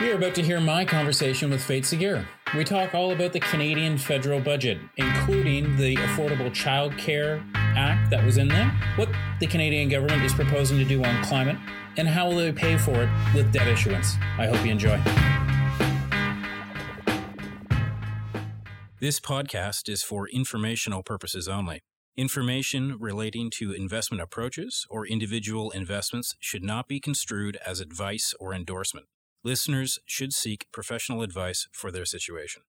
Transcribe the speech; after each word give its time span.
You're 0.00 0.14
about 0.14 0.36
to 0.36 0.44
hear 0.44 0.60
my 0.60 0.84
conversation 0.84 1.50
with 1.50 1.60
Fate 1.60 1.82
Saghir. 1.82 2.24
We 2.56 2.62
talk 2.62 2.94
all 2.94 3.10
about 3.10 3.32
the 3.32 3.40
Canadian 3.40 3.98
federal 3.98 4.38
budget, 4.38 4.78
including 4.96 5.76
the 5.76 5.96
Affordable 5.96 6.54
Child 6.54 6.96
Care 6.96 7.44
Act 7.56 8.08
that 8.10 8.24
was 8.24 8.36
in 8.36 8.46
there, 8.46 8.70
what 8.94 9.08
the 9.40 9.48
Canadian 9.48 9.88
government 9.88 10.22
is 10.22 10.32
proposing 10.32 10.78
to 10.78 10.84
do 10.84 11.02
on 11.02 11.24
climate, 11.24 11.56
and 11.96 12.06
how 12.06 12.28
will 12.28 12.36
they 12.36 12.52
pay 12.52 12.78
for 12.78 12.94
it 13.02 13.08
with 13.34 13.52
debt 13.52 13.66
issuance. 13.66 14.14
I 14.38 14.46
hope 14.46 14.64
you 14.64 14.70
enjoy. 14.70 15.02
This 19.00 19.18
podcast 19.18 19.88
is 19.88 20.04
for 20.04 20.28
informational 20.28 21.02
purposes 21.02 21.48
only. 21.48 21.80
Information 22.16 22.96
relating 23.00 23.50
to 23.56 23.72
investment 23.72 24.22
approaches 24.22 24.86
or 24.88 25.04
individual 25.04 25.72
investments 25.72 26.36
should 26.38 26.62
not 26.62 26.86
be 26.86 27.00
construed 27.00 27.58
as 27.66 27.80
advice 27.80 28.32
or 28.38 28.54
endorsement. 28.54 29.06
Listeners 29.44 30.00
should 30.04 30.32
seek 30.32 30.66
professional 30.72 31.22
advice 31.22 31.68
for 31.70 31.92
their 31.92 32.04
situation. 32.04 32.62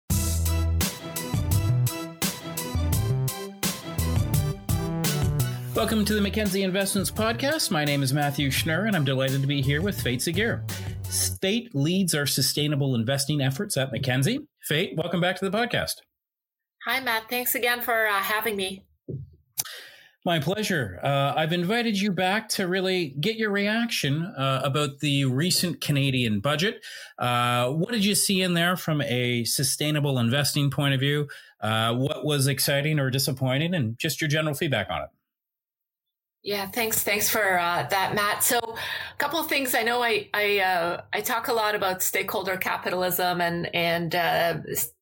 Welcome 5.73 6.05
to 6.05 6.13
the 6.13 6.21
Mackenzie 6.21 6.61
Investments 6.61 7.09
Podcast. 7.09 7.71
My 7.71 7.85
name 7.85 8.03
is 8.03 8.13
Matthew 8.13 8.49
Schnurr, 8.49 8.85
and 8.85 8.95
I'm 8.95 9.05
delighted 9.05 9.41
to 9.41 9.47
be 9.47 9.63
here 9.63 9.81
with 9.81 9.99
Fate 9.99 10.19
Saghir. 10.19 10.69
Fate 11.41 11.73
leads 11.73 12.13
our 12.13 12.27
sustainable 12.27 12.93
investing 12.93 13.41
efforts 13.41 13.75
at 13.75 13.91
Mackenzie. 13.91 14.41
Fate, 14.61 14.95
welcome 14.95 15.21
back 15.21 15.37
to 15.37 15.49
the 15.49 15.57
podcast. 15.57 15.93
Hi, 16.85 16.99
Matt. 16.99 17.29
Thanks 17.29 17.55
again 17.55 17.81
for 17.81 18.05
uh, 18.05 18.13
having 18.13 18.55
me. 18.55 18.83
My 20.25 20.39
pleasure. 20.39 20.99
Uh, 21.01 21.33
I've 21.35 21.53
invited 21.53 21.99
you 21.99 22.11
back 22.11 22.49
to 22.49 22.67
really 22.67 23.15
get 23.21 23.37
your 23.37 23.51
reaction 23.51 24.23
uh, 24.23 24.61
about 24.65 24.99
the 24.99 25.23
recent 25.23 25.79
Canadian 25.79 26.41
budget. 26.41 26.83
Uh, 27.17 27.69
what 27.69 27.91
did 27.91 28.03
you 28.03 28.15
see 28.15 28.41
in 28.41 28.53
there 28.53 28.75
from 28.75 29.01
a 29.01 29.45
sustainable 29.45 30.19
investing 30.19 30.71
point 30.71 30.93
of 30.93 30.99
view? 30.99 31.29
Uh, 31.61 31.93
what 31.95 32.25
was 32.25 32.47
exciting 32.47 32.99
or 32.99 33.09
disappointing, 33.09 33.73
and 33.73 33.97
just 33.97 34.19
your 34.19 34.27
general 34.27 34.53
feedback 34.53 34.89
on 34.89 35.03
it? 35.03 35.09
Yeah, 36.41 36.67
thanks. 36.67 37.03
Thanks 37.03 37.29
for 37.29 37.59
uh, 37.59 37.85
that, 37.89 38.15
Matt. 38.15 38.43
So, 38.43 38.59
a 38.59 39.17
couple 39.17 39.39
of 39.39 39.47
things. 39.47 39.75
I 39.75 39.83
know 39.83 40.01
I 40.01 40.29
I 40.33 40.59
uh, 40.59 41.01
I 41.11 41.21
talk 41.21 41.49
a 41.49 41.53
lot 41.53 41.75
about 41.75 42.01
stakeholder 42.01 42.55
capitalism 42.55 43.41
and 43.41 43.73
and 43.75 44.15
uh, 44.15 44.57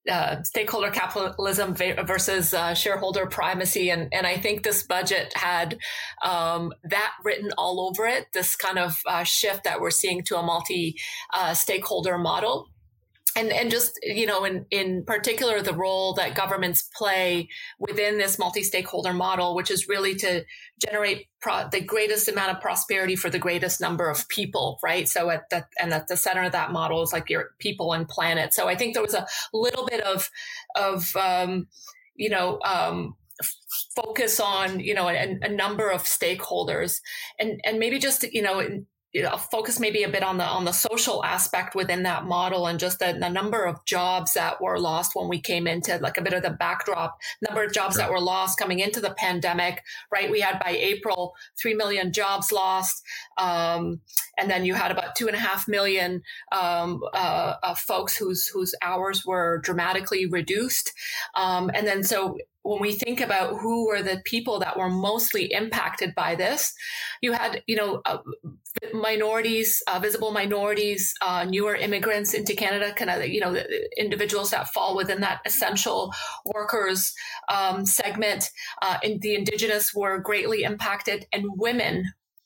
uh 0.10 0.44
stakeholder 0.44 0.92
capitalism 0.92 1.76
versus 1.76 2.54
uh, 2.54 2.74
shareholder 2.74 3.26
primacy, 3.26 3.90
and 3.90 4.10
and 4.14 4.26
I 4.26 4.38
think 4.38 4.64
this 4.64 4.84
budget 4.84 5.34
had 5.36 5.78
um, 6.24 6.74
that 6.84 7.14
written 7.24 7.52
all 7.58 7.82
over 7.82 8.06
it. 8.06 8.28
This 8.34 8.56
kind 8.56 8.80
of 8.80 8.96
uh, 9.06 9.24
shift 9.24 9.64
that 9.64 9.82
we're 9.82 9.92
seeing 9.92 10.24
to 10.24 10.38
a 10.38 10.44
multi 10.44 10.98
stakeholder 11.54 12.18
model 12.18 12.70
and 13.38 13.52
and 13.52 13.72
just 13.72 14.00
you 14.04 14.26
know 14.26 14.44
in 14.44 14.66
in 14.72 15.06
particular 15.06 15.62
the 15.62 15.74
role 15.74 16.14
that 16.16 16.36
governments 16.36 16.90
play 16.96 17.48
within 17.80 18.18
this 18.18 18.40
multi-stakeholder 18.40 19.14
model 19.14 19.56
which 19.56 19.70
is 19.70 19.88
really 19.88 20.16
to 20.16 20.44
generate 20.84 21.28
pro- 21.40 21.70
the 21.70 21.80
greatest 21.80 22.28
amount 22.28 22.52
of 22.52 22.62
prosperity 22.62 23.16
for 23.16 23.30
the 23.30 23.40
greatest 23.40 23.80
number 23.80 24.10
of 24.10 24.28
people 24.28 24.80
right? 24.84 25.08
So 25.08 25.30
at 25.30 25.50
the 25.50 25.66
and 25.80 25.94
at 25.94 26.08
the 26.08 26.18
center 26.18 26.44
of 26.44 26.52
that 26.52 26.72
model 26.72 27.02
is 27.04 27.14
like 27.14 27.30
your 27.30 27.52
people 27.60 27.94
and 27.94 28.08
planet. 28.08 28.54
So 28.54 28.68
i 28.68 28.76
think 28.76 28.94
there 28.94 29.04
was 29.04 29.14
a 29.14 29.28
little 29.54 29.86
bit 29.86 30.02
of 30.02 30.30
of 30.76 31.16
um, 31.16 31.68
you 32.16 32.30
know 32.30 32.60
um, 32.66 33.16
focus 33.96 34.40
on 34.40 34.80
you 34.80 34.94
know 34.94 35.08
a, 35.08 35.38
a, 35.42 35.50
number 35.50 35.90
of 35.90 36.04
stakeholders. 36.04 37.00
And 37.40 37.62
and 37.64 37.80
maybe 37.80 38.00
just 38.00 38.24
you 38.24 38.42
know 38.42 38.62
you 39.14 39.24
know, 39.24 39.38
focus 39.38 39.80
maybe 39.80 40.04
a 40.04 40.10
bit 40.10 40.24
on 40.24 40.38
the 40.38 40.44
on 40.44 40.66
the 40.66 40.72
social 40.72 41.24
aspect 41.24 41.76
within 41.76 42.04
that 42.04 42.26
model 42.26 42.68
and 42.68 42.80
just 42.80 43.00
the, 43.00 43.18
the, 43.20 43.30
number 43.30 43.64
of 43.64 43.84
jobs 43.86 44.34
that 44.34 44.62
were 44.62 44.80
lost 44.80 45.12
when 45.16 45.28
we 45.30 45.40
came 45.40 45.68
into 45.68 45.98
like 46.00 46.18
a 46.18 46.22
bit 46.22 46.34
of 46.34 46.44
the 46.44 46.50
backdrop. 46.50 47.18
Number 47.42 47.64
of 47.64 47.74
jobs 47.74 47.96
sure. 47.96 48.04
that 48.04 48.12
were 48.12 48.20
lost 48.20 48.60
coming 48.60 48.80
into 48.80 49.00
the 49.00 49.12
pandemic 49.12 49.84
right? 50.12 50.32
We 50.32 50.42
had 50.42 50.60
by 50.60 50.72
april 50.72 51.34
3 51.62 51.74
million 51.76 52.12
jobs 52.12 52.52
lost 52.52 53.04
um, 53.38 54.02
and 54.38 54.50
then 54.50 54.66
you 54.66 54.74
had 54.74 54.92
about 54.92 55.16
two 55.16 55.28
and 55.28 55.36
a 55.36 55.40
half 55.40 55.68
million 55.68 56.22
um, 56.52 57.02
uh, 57.14 57.56
uh, 57.64 57.76
folks 57.76 58.16
whose 58.16 58.48
whose 58.48 58.74
hours 58.82 59.26
were 59.26 59.60
dramatically 59.60 60.26
reduced. 60.26 60.94
Um, 61.36 61.72
and 61.74 61.88
then 61.88 62.04
so 62.04 62.38
when 62.68 62.82
we 62.82 62.92
think 62.92 63.22
about 63.22 63.58
who 63.62 63.88
were 63.88 64.02
the 64.02 64.22
people 64.26 64.60
that 64.60 64.78
were 64.78 64.90
mostly 64.90 65.54
impacted 65.54 66.14
by 66.14 66.36
this, 66.36 66.74
you 67.22 67.32
had, 67.32 67.64
you 67.66 67.78
know, 67.78 68.02
uh, 68.04 68.18
minorities, 68.94 69.82
uh, 69.88 70.00
visible 70.00 70.32
minorities, 70.32 71.14
uh, 71.22 71.46
newer 71.46 71.76
immigrants 71.76 72.34
into 72.34 72.54
Canada, 72.54 72.94
kind 72.94 73.10
of, 73.10 73.26
you 73.26 73.40
know, 73.40 73.56
individuals 73.98 74.52
that 74.52 74.68
fall 74.74 74.98
within 74.98 75.22
that 75.22 75.40
essential 75.46 76.12
workers 76.44 77.14
um, 77.48 77.86
segment. 77.86 78.50
Uh, 78.82 78.98
and 79.02 79.22
the 79.22 79.34
indigenous 79.34 79.94
were 79.94 80.20
greatly 80.20 80.64
impacted, 80.64 81.26
and 81.32 81.46
women. 81.56 82.04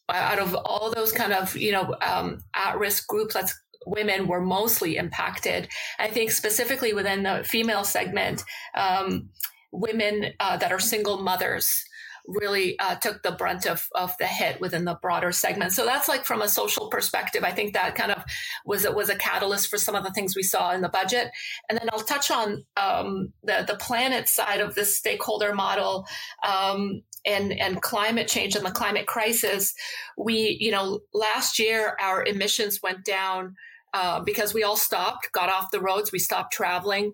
Uh, 0.07 0.13
out 0.13 0.39
of 0.39 0.53
all 0.65 0.91
those 0.91 1.11
kind 1.13 1.31
of 1.31 1.55
you 1.55 1.71
know 1.71 1.95
um, 2.01 2.39
at-risk 2.53 3.07
groups, 3.07 3.33
that's 3.33 3.57
women 3.85 4.27
were 4.27 4.41
mostly 4.41 4.97
impacted. 4.97 5.67
I 5.99 6.09
think 6.09 6.31
specifically 6.31 6.93
within 6.93 7.23
the 7.23 7.43
female 7.45 7.83
segment, 7.83 8.43
um, 8.75 9.29
women 9.71 10.33
uh, 10.39 10.57
that 10.57 10.71
are 10.71 10.79
single 10.79 11.21
mothers 11.21 11.85
really 12.27 12.77
uh, 12.79 12.95
took 12.95 13.23
the 13.23 13.31
brunt 13.31 13.65
of, 13.65 13.87
of 13.93 14.15
the 14.17 14.27
hit 14.27 14.61
within 14.61 14.85
the 14.85 14.97
broader 15.01 15.31
segment. 15.31 15.71
So 15.71 15.85
that's 15.85 16.07
like 16.07 16.25
from 16.25 16.41
a 16.41 16.47
social 16.47 16.87
perspective, 16.89 17.43
I 17.43 17.51
think 17.51 17.73
that 17.73 17.95
kind 17.95 18.11
of 18.11 18.23
was 18.65 18.87
was 18.89 19.09
a 19.09 19.15
catalyst 19.15 19.69
for 19.69 19.77
some 19.77 19.95
of 19.95 20.03
the 20.03 20.11
things 20.11 20.35
we 20.35 20.43
saw 20.43 20.71
in 20.71 20.81
the 20.81 20.89
budget. 20.89 21.31
And 21.69 21.77
then 21.77 21.89
I'll 21.91 21.99
touch 21.99 22.31
on 22.31 22.63
um, 22.77 23.33
the 23.43 23.65
the 23.67 23.77
planet 23.77 24.27
side 24.27 24.61
of 24.61 24.75
this 24.75 24.97
stakeholder 24.97 25.53
model. 25.53 26.05
Um, 26.47 27.01
and, 27.23 27.53
and 27.53 27.83
climate 27.83 28.27
change 28.27 28.55
and 28.55 28.65
the 28.65 28.71
climate 28.71 29.05
crisis, 29.05 29.75
we, 30.17 30.57
you 30.59 30.71
know, 30.71 31.01
last 31.13 31.59
year 31.59 31.95
our 32.01 32.25
emissions 32.25 32.79
went 32.81 33.05
down 33.05 33.55
uh, 33.93 34.21
because 34.21 34.55
we 34.55 34.63
all 34.63 34.75
stopped, 34.75 35.31
got 35.31 35.47
off 35.47 35.69
the 35.69 35.79
roads, 35.79 36.11
we 36.11 36.17
stopped 36.17 36.51
traveling 36.51 37.13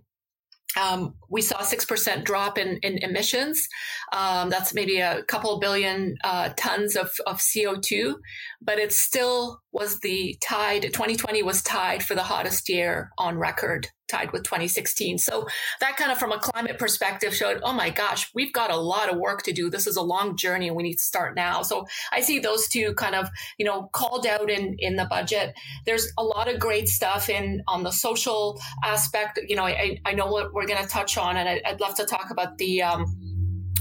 um, 0.76 1.16
we 1.30 1.42
saw 1.42 1.60
a 1.60 1.64
6% 1.64 2.24
drop 2.24 2.58
in, 2.58 2.78
in 2.78 2.98
emissions. 3.00 3.68
Um, 4.12 4.50
that's 4.50 4.74
maybe 4.74 5.00
a 5.00 5.24
couple 5.24 5.60
billion 5.60 6.18
uh, 6.24 6.50
tons 6.58 6.96
of, 6.96 7.12
of 7.26 7.38
CO2, 7.38 8.16
but 8.62 8.78
it's 8.78 9.02
still 9.02 9.62
was 9.78 10.00
the 10.00 10.36
tied 10.42 10.82
2020 10.82 11.44
was 11.44 11.62
tied 11.62 12.04
for 12.04 12.16
the 12.16 12.24
hottest 12.24 12.68
year 12.68 13.12
on 13.18 13.38
record 13.38 13.88
tied 14.08 14.32
with 14.32 14.44
2016. 14.44 15.18
So 15.18 15.46
that 15.82 15.98
kind 15.98 16.12
of 16.12 16.18
from 16.18 16.32
a 16.32 16.40
climate 16.40 16.80
perspective 16.80 17.36
showed, 17.36 17.60
oh 17.64 17.74
my 17.74 17.90
gosh, 17.90 18.32
we've 18.34 18.54
got 18.54 18.72
a 18.72 18.78
lot 18.78 19.12
of 19.12 19.18
work 19.18 19.44
to 19.44 19.52
do. 19.52 19.70
This 19.70 19.86
is 19.86 19.98
a 19.98 20.02
long 20.02 20.38
journey 20.38 20.68
and 20.68 20.78
we 20.78 20.84
need 20.84 20.96
to 20.96 21.04
start 21.04 21.36
now. 21.36 21.62
So 21.62 21.86
I 22.12 22.22
see 22.22 22.40
those 22.40 22.68
two 22.68 22.94
kind 22.94 23.16
of, 23.16 23.30
you 23.58 23.66
know, 23.66 23.90
called 23.94 24.26
out 24.26 24.50
in, 24.50 24.76
in 24.80 24.96
the 24.96 25.06
budget. 25.06 25.54
There's 25.86 26.12
a 26.18 26.24
lot 26.24 26.52
of 26.52 26.60
great 26.60 26.88
stuff 26.88 27.30
in 27.30 27.62
on 27.68 27.84
the 27.84 27.92
social 27.92 28.60
aspect. 28.84 29.40
You 29.48 29.58
know, 29.58 29.66
I, 29.66 30.00
I 30.06 30.14
know 30.14 30.28
what 30.28 30.54
we're 30.54 30.68
going 30.68 30.82
to 30.82 30.90
touch 30.90 31.18
on 31.18 31.38
and 31.38 31.50
I, 31.50 31.72
would 31.72 31.82
love 31.82 31.96
to 31.96 32.06
talk 32.06 32.32
about 32.32 32.58
the, 32.58 32.82
um, 32.82 33.06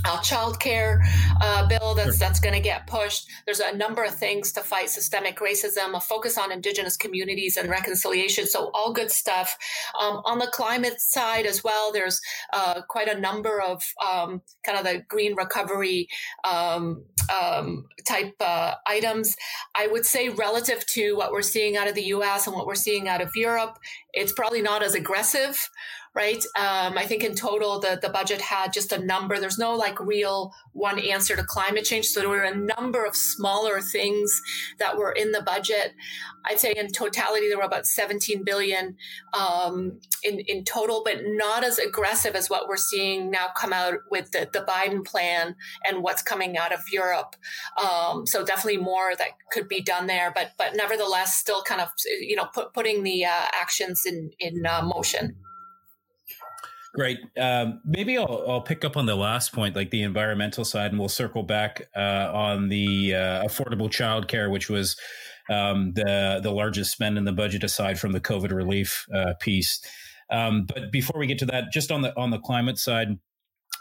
uh, 0.07 0.21
child 0.21 0.61
care 0.61 1.03
uh, 1.41 1.67
bill 1.67 1.95
that's 1.95 2.19
that's 2.19 2.41
going 2.41 2.55
to 2.55 2.61
get 2.61 2.87
pushed. 2.87 3.29
There's 3.45 3.61
a 3.61 3.77
number 3.77 4.05
of 4.05 4.15
things 4.15 4.53
to 4.53 4.61
fight 4.61 4.89
systemic 4.89 5.39
racism, 5.39 5.95
a 5.95 6.01
focus 6.01 6.39
on 6.39 6.53
Indigenous 6.53 6.97
communities 6.97 7.57
and 7.57 7.69
reconciliation. 7.69 8.47
So 8.47 8.71
all 8.73 8.93
good 8.93 9.11
stuff. 9.11 9.57
Um, 10.01 10.23
on 10.25 10.39
the 10.39 10.47
climate 10.47 11.01
side 11.01 11.47
as 11.47 11.65
well, 11.65 11.93
there's 11.93 12.21
uh, 12.53 12.83
quite 12.89 13.09
a 13.09 13.19
number 13.19 13.61
of 13.61 13.83
um, 14.07 14.43
kind 14.65 14.79
of 14.79 14.85
the 14.85 15.03
green 15.09 15.35
recovery 15.35 16.09
um, 16.45 17.05
um 17.35 17.87
type 18.07 18.35
uh, 18.41 18.75
items. 18.87 19.35
I 19.75 19.89
would 19.89 20.07
say 20.07 20.29
relative 20.29 20.87
to 20.87 21.17
what 21.17 21.33
we're 21.33 21.43
seeing 21.43 21.77
out 21.77 21.89
of 21.89 21.95
the 21.95 22.05
U.S. 22.05 22.47
and 22.47 22.55
what 22.55 22.67
we're 22.67 22.77
seeing 22.77 23.09
out 23.09 23.21
of 23.21 23.35
Europe, 23.35 23.79
it's 24.13 24.33
probably 24.33 24.63
not 24.63 24.83
as 24.83 24.95
aggressive 24.95 25.69
right? 26.17 26.43
Um, 26.57 26.97
I 26.97 27.05
think 27.05 27.23
in 27.23 27.35
total, 27.35 27.79
the, 27.79 27.99
the 28.01 28.09
budget 28.09 28.41
had 28.41 28.73
just 28.73 28.91
a 28.91 29.05
number. 29.05 29.39
There's 29.39 29.59
no 29.59 29.75
like 29.77 30.01
real 30.01 30.55
one 30.73 30.99
answer 30.99 31.37
to 31.37 31.45
climate 31.45 31.85
change. 31.85 32.07
So 32.07 32.21
there 32.21 32.31
were 32.31 32.43
a 32.43 32.57
number 32.57 33.05
of 33.05 33.15
smaller 33.15 33.83
things 33.83 34.41
that 34.79 34.97
were 34.97 35.13
in 35.13 35.33
the 35.33 35.43
budget. 35.43 35.93
I'd 36.47 36.59
say 36.59 36.73
in 36.75 36.91
totality, 36.91 37.49
there 37.49 37.59
were 37.59 37.65
about 37.65 37.87
17 37.87 38.45
billion 38.45 38.97
um, 39.35 40.01
in, 40.23 40.41
in 40.41 40.65
total, 40.65 41.03
but 41.05 41.19
not 41.23 41.65
as 41.65 41.79
aggressive 41.79 42.35
as 42.35 42.49
what 42.49 42.67
we're 42.67 42.79
seeing 42.79 43.31
now 43.31 43.49
come 43.55 43.75
out 43.75 43.99
with 44.11 44.31
the, 44.31 44.49
the 44.55 44.65
Biden 44.67 45.05
plan 45.05 45.55
and 45.85 46.03
what's 46.03 46.23
coming 46.23 46.57
out 46.57 46.73
of 46.73 46.81
Europe. 46.91 47.37
Um, 47.77 48.27
so 48.27 48.43
definitely 48.43 48.79
more 48.79 49.15
that 49.17 49.33
could 49.53 49.69
be 49.69 49.83
done 49.83 50.07
there, 50.07 50.33
but, 50.35 50.53
but 50.57 50.75
nevertheless, 50.77 51.37
still 51.37 51.63
kind 51.63 51.83
of, 51.83 51.89
you 52.21 52.37
know, 52.37 52.47
put, 52.55 52.73
putting 52.73 53.03
the 53.03 53.27
uh, 53.27 53.49
actions 53.53 54.07
in, 54.07 54.31
in 54.41 54.65
uh, 54.65 54.81
motion. 54.83 55.37
Great. 56.95 57.19
Um, 57.39 57.81
maybe 57.85 58.17
I'll, 58.17 58.45
I'll, 58.49 58.61
pick 58.61 58.85
up 58.85 58.97
on 58.97 59.07
the 59.07 59.17
last 59.17 59.53
point, 59.53 59.77
like 59.77 59.91
the 59.91 60.03
environmental 60.03 60.65
side, 60.65 60.93
and 60.93 60.99
we'll 60.99 61.09
circle 61.09 61.43
back 61.43 61.89
uh, 61.95 62.31
on 62.33 62.69
the 62.69 63.15
uh, 63.15 63.45
affordable 63.45 63.91
childcare, 63.91 64.51
which 64.51 64.71
was 64.71 64.97
um, 65.51 65.93
the 65.95 66.41
the 66.43 66.51
largest 66.51 66.93
spend 66.93 67.19
in 67.19 67.25
the 67.25 67.33
budget 67.33 67.65
aside 67.65 67.99
from 67.99 68.13
the 68.13 68.21
COVID 68.21 68.51
relief 68.51 69.07
uh, 69.15 69.35
piece. 69.41 69.81
Um, 70.31 70.65
but 70.67 70.91
before 70.91 71.19
we 71.21 71.27
get 71.27 71.39
to 71.41 71.47
that, 71.47 71.71
just 71.73 71.91
on 71.91 72.03
the 72.03 72.17
on 72.17 72.31
the 72.31 72.39
climate 72.39 72.79
side, 72.79 73.19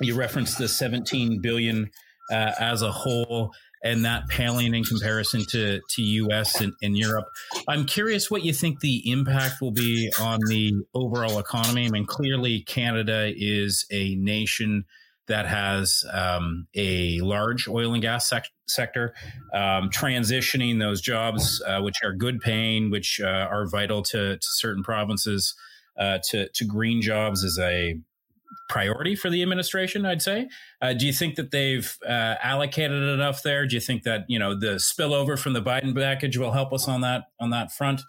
you 0.02 0.16
referenced 0.16 0.58
the 0.58 0.68
17 0.68 1.42
billion 1.42 1.90
uh, 2.32 2.52
as 2.60 2.82
a 2.82 2.92
whole 2.92 3.54
and 3.86 4.04
that 4.04 4.28
paling 4.28 4.74
in 4.74 4.84
comparison 4.84 5.46
to 5.46 5.80
to 5.92 6.02
US 6.02 6.60
and, 6.60 6.74
and, 6.82 6.98
Europe. 6.98 7.28
I'm 7.68 7.86
curious 7.86 8.32
what 8.32 8.44
you 8.44 8.52
think 8.52 8.80
the 8.80 9.10
impact 9.10 9.62
will 9.62 9.72
be 9.72 10.12
on 10.20 10.40
the 10.48 10.74
overall 10.94 11.40
economy. 11.40 11.86
I 11.86 11.90
mean, 11.90 12.06
clearly 12.06 12.62
Canada 12.62 13.32
is 13.36 13.86
a 13.92 14.16
nation 14.16 14.86
that 15.28 15.48
has 15.48 16.04
um, 16.12 16.68
a 16.76 17.20
large 17.22 17.68
oil 17.68 17.94
and 17.94 18.02
gas 18.02 18.30
sec- 18.30 18.50
sector, 18.68 19.14
um, 19.54 19.90
transitioning 19.90 20.80
those 20.80 21.02
jobs, 21.02 21.62
uh, 21.66 21.82
which 21.82 21.96
are 22.04 22.14
good 22.14 22.42
paying, 22.42 22.92
which 22.92 23.20
uh, 23.24 23.28
are 23.28 23.68
vital 23.68 24.04
to, 24.04 24.36
to 24.36 24.40
certain 24.42 24.84
provinces, 24.84 25.56
uh, 26.00 26.20
to, 26.30 26.48
to 26.50 26.66
green 26.66 27.02
jobs 27.02 27.44
is 27.44 27.58
a 27.60 27.96
priority 28.70 29.16
for 29.16 29.30
the 29.30 29.42
administration. 29.42 30.06
I'd 30.06 30.22
say. 30.22 30.50
Uh, 30.82 30.94
do 30.94 31.06
you 31.06 31.14
think 31.14 31.36
that 31.36 31.52
they've 31.52 31.98
uh, 32.06 32.36
allocated 32.44 33.04
enough 33.04 33.44
there? 33.44 33.66
Do 33.66 33.76
you 33.76 33.82
think 33.82 34.04
that 34.04 34.26
you 34.28 34.40
know 34.40 34.58
the 34.58 34.76
spillover 34.76 35.38
from 35.38 35.54
the 35.54 35.62
Biden 35.62 35.96
package 35.96 36.38
will 36.38 36.52
help 36.52 36.74
us 36.74 36.88
on 36.88 37.02
that 37.02 37.26
on 37.40 37.50
that 37.52 37.72
front? 37.72 38.02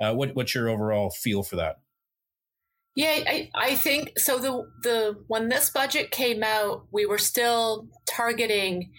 Uh, 0.00 0.12
what, 0.12 0.34
what's 0.34 0.54
your 0.54 0.68
overall 0.68 1.10
feel 1.10 1.42
for 1.42 1.56
that? 1.56 1.76
Yeah, 2.94 3.20
I, 3.26 3.50
I 3.54 3.74
think 3.74 4.18
so. 4.18 4.38
The 4.38 4.66
the 4.82 5.24
when 5.26 5.48
this 5.48 5.70
budget 5.70 6.10
came 6.10 6.42
out, 6.42 6.86
we 6.90 7.06
were 7.06 7.18
still 7.18 7.88
targeting 8.06 8.92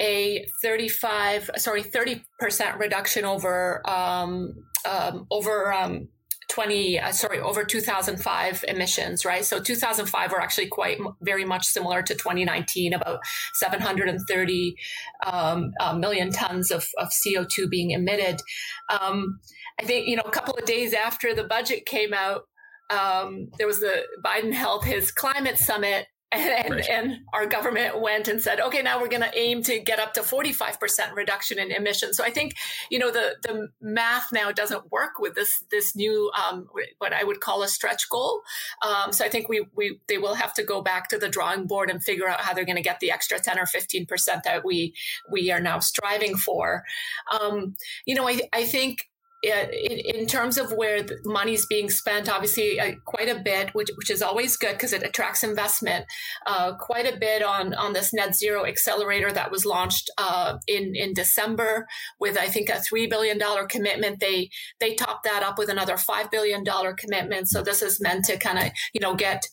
a 0.00 0.46
35 0.62 1.50
sorry 1.56 1.82
30 1.82 2.22
percent 2.38 2.78
reduction 2.78 3.24
over 3.24 3.82
um, 3.88 4.54
um, 4.88 5.26
over 5.30 5.72
um, 5.72 6.08
20 6.50 6.98
uh, 7.00 7.12
sorry 7.12 7.40
over 7.40 7.64
2005 7.64 8.64
emissions 8.68 9.24
right? 9.24 9.44
So 9.44 9.60
2005 9.60 10.32
were 10.32 10.40
actually 10.40 10.68
quite 10.68 10.98
very 11.20 11.44
much 11.44 11.66
similar 11.66 12.02
to 12.02 12.14
2019 12.14 12.92
about 12.92 13.20
730 13.54 14.76
um, 15.26 15.72
uh, 15.80 15.94
million 15.94 16.30
tons 16.30 16.70
of, 16.70 16.86
of 16.98 17.08
co2 17.08 17.70
being 17.70 17.90
emitted. 17.92 18.40
Um, 18.88 19.40
i 19.80 19.84
think 19.84 20.06
you 20.06 20.16
know 20.16 20.22
a 20.26 20.30
couple 20.30 20.54
of 20.54 20.64
days 20.64 20.92
after 20.92 21.34
the 21.34 21.44
budget 21.44 21.86
came 21.86 22.12
out 22.12 22.42
um, 22.90 23.48
there 23.58 23.66
was 23.66 23.80
the 23.80 24.02
biden 24.24 24.52
held 24.52 24.84
his 24.84 25.10
climate 25.12 25.58
summit 25.58 26.06
and, 26.32 26.74
right. 26.74 26.88
and, 26.88 27.18
our 27.32 27.46
government 27.46 28.00
went 28.00 28.28
and 28.28 28.40
said, 28.40 28.60
okay, 28.60 28.82
now 28.82 29.00
we're 29.00 29.08
going 29.08 29.22
to 29.22 29.38
aim 29.38 29.62
to 29.64 29.78
get 29.80 29.98
up 29.98 30.14
to 30.14 30.20
45% 30.20 31.14
reduction 31.14 31.58
in 31.58 31.70
emissions. 31.72 32.16
So 32.16 32.24
I 32.24 32.30
think, 32.30 32.54
you 32.90 32.98
know, 32.98 33.10
the, 33.10 33.36
the 33.42 33.68
math 33.80 34.32
now 34.32 34.52
doesn't 34.52 34.90
work 34.92 35.18
with 35.18 35.34
this, 35.34 35.64
this 35.70 35.96
new, 35.96 36.30
um, 36.38 36.68
what 36.98 37.12
I 37.12 37.24
would 37.24 37.40
call 37.40 37.62
a 37.62 37.68
stretch 37.68 38.08
goal. 38.08 38.42
Um, 38.86 39.12
so 39.12 39.24
I 39.24 39.28
think 39.28 39.48
we, 39.48 39.66
we, 39.74 39.98
they 40.08 40.18
will 40.18 40.34
have 40.34 40.54
to 40.54 40.62
go 40.62 40.80
back 40.82 41.08
to 41.08 41.18
the 41.18 41.28
drawing 41.28 41.66
board 41.66 41.90
and 41.90 42.02
figure 42.02 42.28
out 42.28 42.40
how 42.40 42.54
they're 42.54 42.64
going 42.64 42.76
to 42.76 42.82
get 42.82 43.00
the 43.00 43.10
extra 43.10 43.38
10 43.38 43.58
or 43.58 43.64
15% 43.64 44.42
that 44.44 44.64
we, 44.64 44.94
we 45.30 45.50
are 45.50 45.60
now 45.60 45.80
striving 45.80 46.36
for. 46.36 46.84
Um, 47.40 47.74
you 48.06 48.14
know, 48.14 48.28
I, 48.28 48.40
I 48.52 48.64
think 48.64 49.09
in, 49.42 50.26
terms 50.26 50.58
of 50.58 50.72
where 50.72 51.02
the 51.02 51.18
money's 51.24 51.66
being 51.66 51.90
spent, 51.90 52.28
obviously 52.28 52.78
uh, 52.78 52.92
quite 53.04 53.28
a 53.28 53.40
bit, 53.40 53.70
which, 53.74 53.88
which 53.96 54.10
is 54.10 54.22
always 54.22 54.56
good 54.56 54.72
because 54.72 54.92
it 54.92 55.02
attracts 55.02 55.42
investment. 55.42 56.04
Uh, 56.46 56.74
quite 56.74 57.12
a 57.12 57.18
bit 57.18 57.42
on 57.42 57.74
on 57.74 57.92
this 57.92 58.12
net 58.12 58.34
zero 58.34 58.66
accelerator 58.66 59.32
that 59.32 59.50
was 59.50 59.64
launched 59.64 60.10
uh, 60.18 60.58
in 60.66 60.94
in 60.94 61.14
December 61.14 61.86
with 62.18 62.38
I 62.38 62.46
think 62.46 62.68
a 62.68 62.80
three 62.80 63.06
billion 63.06 63.38
dollar 63.38 63.66
commitment. 63.66 64.20
They 64.20 64.50
they 64.78 64.94
topped 64.94 65.24
that 65.24 65.42
up 65.42 65.58
with 65.58 65.68
another 65.68 65.96
five 65.96 66.30
billion 66.30 66.62
dollar 66.62 66.92
commitment. 66.92 67.48
So 67.48 67.62
this 67.62 67.82
is 67.82 68.00
meant 68.00 68.26
to 68.26 68.36
kind 68.36 68.58
of 68.58 68.72
you 68.92 69.00
know 69.00 69.14
get 69.14 69.46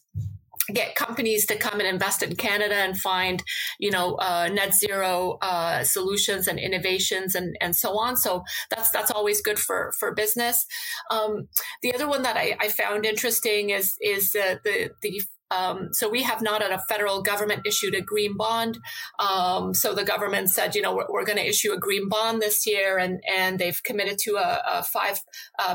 get 0.74 0.96
companies 0.96 1.46
to 1.48 1.56
come 1.56 1.80
and 1.80 1.88
invest 1.88 2.24
in 2.24 2.36
Canada 2.36 2.76
and 2.76 2.98
find, 2.98 3.44
you 3.80 3.92
know, 3.92 4.16
uh, 4.16 4.50
net 4.52 4.74
zero 4.74 5.38
uh, 5.42 5.84
solutions 5.84 6.48
and 6.48 6.60
innovations 6.60 7.36
and, 7.36 7.56
and 7.62 7.76
so 7.76 7.98
on. 7.98 8.18
So 8.18 8.44
that's 8.70 8.90
that's 8.92 9.12
always 9.12 9.42
good 9.42 9.60
for 9.60 9.94
for 10.00 10.14
business. 10.14 10.66
Um, 11.10 11.48
the 11.82 11.94
other 11.94 12.08
one 12.08 12.24
that 12.24 12.38
I, 12.38 12.58
I 12.60 12.70
found 12.70 13.06
interesting 13.06 13.70
is 13.70 13.96
is 14.02 14.36
uh, 14.36 14.56
the 14.64 14.92
the 15.02 15.22
um, 15.52 15.94
so 15.94 16.10
we 16.10 16.24
have 16.24 16.42
not 16.42 16.62
at 16.62 16.72
a 16.72 16.80
federal 16.90 17.22
government 17.22 17.66
issued 17.66 17.96
a 17.96 18.02
green 18.02 18.36
bond. 18.36 18.80
Um, 19.20 19.74
so 19.74 19.94
the 19.94 20.04
government 20.04 20.50
said, 20.50 20.76
you 20.76 20.82
know, 20.82 20.96
we're, 20.96 21.08
we're 21.10 21.26
going 21.26 21.38
to 21.38 21.48
issue 21.48 21.72
a 21.74 21.78
green 21.78 22.10
bond 22.10 22.42
this 22.42 22.66
year, 22.68 22.98
and 22.98 23.22
and 23.28 23.60
they've 23.60 23.82
committed 23.84 24.18
to 24.20 24.36
a, 24.36 24.62
a 24.66 24.84
five 24.84 25.20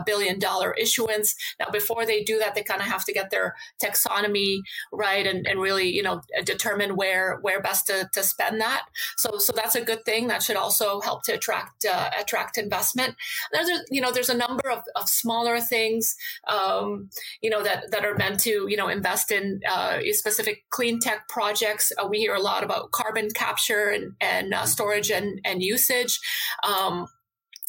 billion 0.05 0.39
dollar 0.39 0.73
issuance. 0.75 1.35
Now, 1.59 1.67
before 1.73 2.05
they 2.05 2.23
do 2.23 2.39
that, 2.39 2.55
they 2.55 2.63
kind 2.63 2.81
of 2.81 2.87
have 2.87 3.05
to 3.07 3.13
get 3.13 3.31
their 3.31 3.55
taxonomy 3.83 4.61
right 4.93 5.27
and, 5.27 5.47
and 5.47 5.61
really, 5.61 5.89
you 5.89 6.03
know, 6.03 6.23
determine 6.45 6.97
where 6.97 7.39
where 7.41 7.61
best 7.61 7.87
to, 7.87 8.09
to 8.13 8.23
spend 8.23 8.61
that. 8.61 8.85
So 9.17 9.39
so 9.39 9.53
that's 9.55 9.75
a 9.75 9.85
good 9.85 10.05
thing. 10.05 10.29
That 10.29 10.43
should 10.43 10.57
also 10.57 11.01
help 11.01 11.23
to 11.25 11.33
attract 11.33 11.85
uh, 11.85 12.11
attract 12.21 12.59
investment. 12.59 13.17
There's 13.53 13.69
a, 13.69 13.81
you 13.91 14.01
know 14.01 14.13
there's 14.13 14.29
a 14.29 14.37
number 14.37 14.71
of, 14.71 14.83
of 14.97 15.09
smaller 15.09 15.61
things, 15.61 16.17
um, 16.49 17.09
you 17.41 17.51
know, 17.51 17.63
that 17.63 17.91
that 17.91 18.05
are 18.05 18.15
meant 18.15 18.41
to 18.41 18.67
you 18.69 18.77
know 18.77 18.89
invest 18.89 19.31
in 19.31 19.62
uh, 19.69 20.01
specific 20.13 20.65
clean 20.71 21.01
tech 21.01 21.29
projects. 21.29 21.93
Uh, 21.99 22.07
we 22.07 22.19
hear 22.19 22.35
a 22.35 22.41
lot 22.41 22.65
about 22.65 22.91
carbon 22.93 23.29
capture 23.31 23.89
and, 23.89 24.13
and 24.21 24.55
uh, 24.55 24.67
storage 24.67 25.11
and, 25.11 25.41
and 25.45 25.63
usage. 25.63 26.19
Um, 26.63 27.07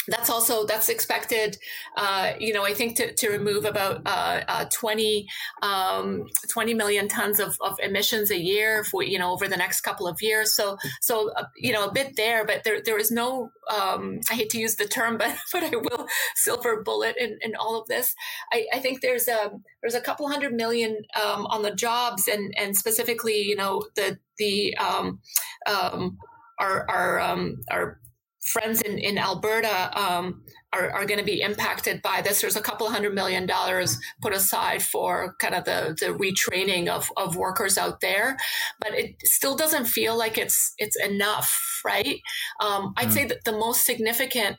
that's 0.08 0.30
also 0.30 0.66
that's 0.66 0.90
expected 0.90 1.58
uh, 1.98 2.34
you 2.40 2.54
know 2.54 2.66
i 2.66 2.74
think 2.74 2.96
to, 2.96 3.14
to 3.14 3.30
remove 3.30 3.66
about 3.66 4.02
uh, 4.06 4.42
uh, 4.48 4.66
20, 4.72 5.28
um, 5.62 6.26
20 6.52 6.74
million 6.74 7.08
tons 7.08 7.40
of, 7.40 7.56
of 7.62 7.80
emissions 7.82 8.32
a 8.32 8.38
year 8.38 8.84
for 8.84 9.04
you 9.04 9.18
know 9.18 9.32
over 9.32 9.48
the 9.48 9.58
next 9.58 9.82
couple 9.82 10.08
of 10.08 10.22
years. 10.22 10.54
So 10.54 10.78
so 11.02 11.32
uh, 11.34 11.46
you 11.56 11.72
know 11.72 11.86
a 11.86 11.92
bit 11.92 12.16
there 12.16 12.46
but 12.46 12.64
there 12.64 12.82
there 12.84 12.98
is 12.98 13.12
no 13.12 13.50
um, 13.74 14.20
i 14.30 14.36
hate 14.36 14.50
to 14.50 14.60
use 14.60 14.76
the 14.76 14.86
term 14.86 15.18
but 15.22 15.36
but 15.52 15.64
i 15.64 15.76
will 15.76 16.08
silver 16.36 16.82
bullet 16.84 17.16
in, 17.20 17.38
in 17.42 17.56
all 17.56 17.80
of 17.80 17.88
this. 17.88 18.16
I, 18.52 18.66
I 18.74 18.80
think 18.80 19.02
there's 19.02 19.28
a 19.28 19.52
there's 19.82 19.96
a 19.96 20.02
couple 20.02 20.30
hundred 20.30 20.54
million 20.54 20.98
um, 21.24 21.46
on 21.48 21.62
the 21.62 21.72
jobs 21.72 22.28
and 22.28 22.54
and 22.58 22.76
specifically 22.76 23.42
you 23.42 23.56
know 23.56 23.84
the 23.96 24.18
the 24.38 24.76
um, 24.78 25.20
um, 25.66 26.18
our 26.60 26.90
our 26.90 27.20
um, 27.20 27.62
our 27.72 28.00
friends 28.46 28.82
in, 28.82 28.98
in 28.98 29.18
Alberta 29.18 29.92
um, 30.00 30.44
are, 30.74 30.92
are 30.92 31.06
going 31.06 31.20
to 31.20 31.26
be 31.26 31.42
impacted 31.42 32.02
by 32.02 32.22
this. 32.22 32.42
There's 32.42 32.56
a 32.56 32.62
couple 32.62 32.90
hundred 32.90 33.14
million 33.14 33.46
dollars 33.46 33.98
put 34.22 34.34
aside 34.34 34.82
for 34.84 35.36
kind 35.40 35.56
of 35.56 35.66
the, 35.66 35.96
the 36.00 36.14
retraining 36.14 36.88
of, 36.88 37.12
of 37.18 37.36
workers 37.36 37.78
out 37.78 38.02
there, 38.02 38.38
but 38.80 38.94
it 38.94 39.16
still 39.24 39.56
doesn't 39.56 39.86
feel 39.86 40.18
like 40.18 40.38
it's 40.38 40.74
it's 40.78 40.98
enough, 41.04 41.82
right? 41.86 42.20
Um, 42.60 42.94
I'd 42.98 43.10
mm. 43.10 43.14
say 43.14 43.26
that 43.26 43.44
the 43.46 43.54
most 43.54 43.86
significant 43.86 44.58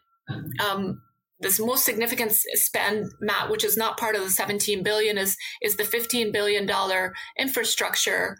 um, 0.65 1.03
this 1.41 1.61
most 1.61 1.85
significant 1.85 2.33
spend, 2.33 3.11
Matt, 3.21 3.51
which 3.51 3.65
is 3.65 3.77
not 3.77 3.99
part 3.99 4.17
of 4.17 4.23
the 4.23 4.31
17 4.31 4.83
billion, 4.83 5.19
is 5.19 5.37
is 5.63 5.77
the 5.77 5.85
15 5.85 6.33
billion 6.33 6.67
dollar 6.67 7.13
infrastructure 7.39 8.37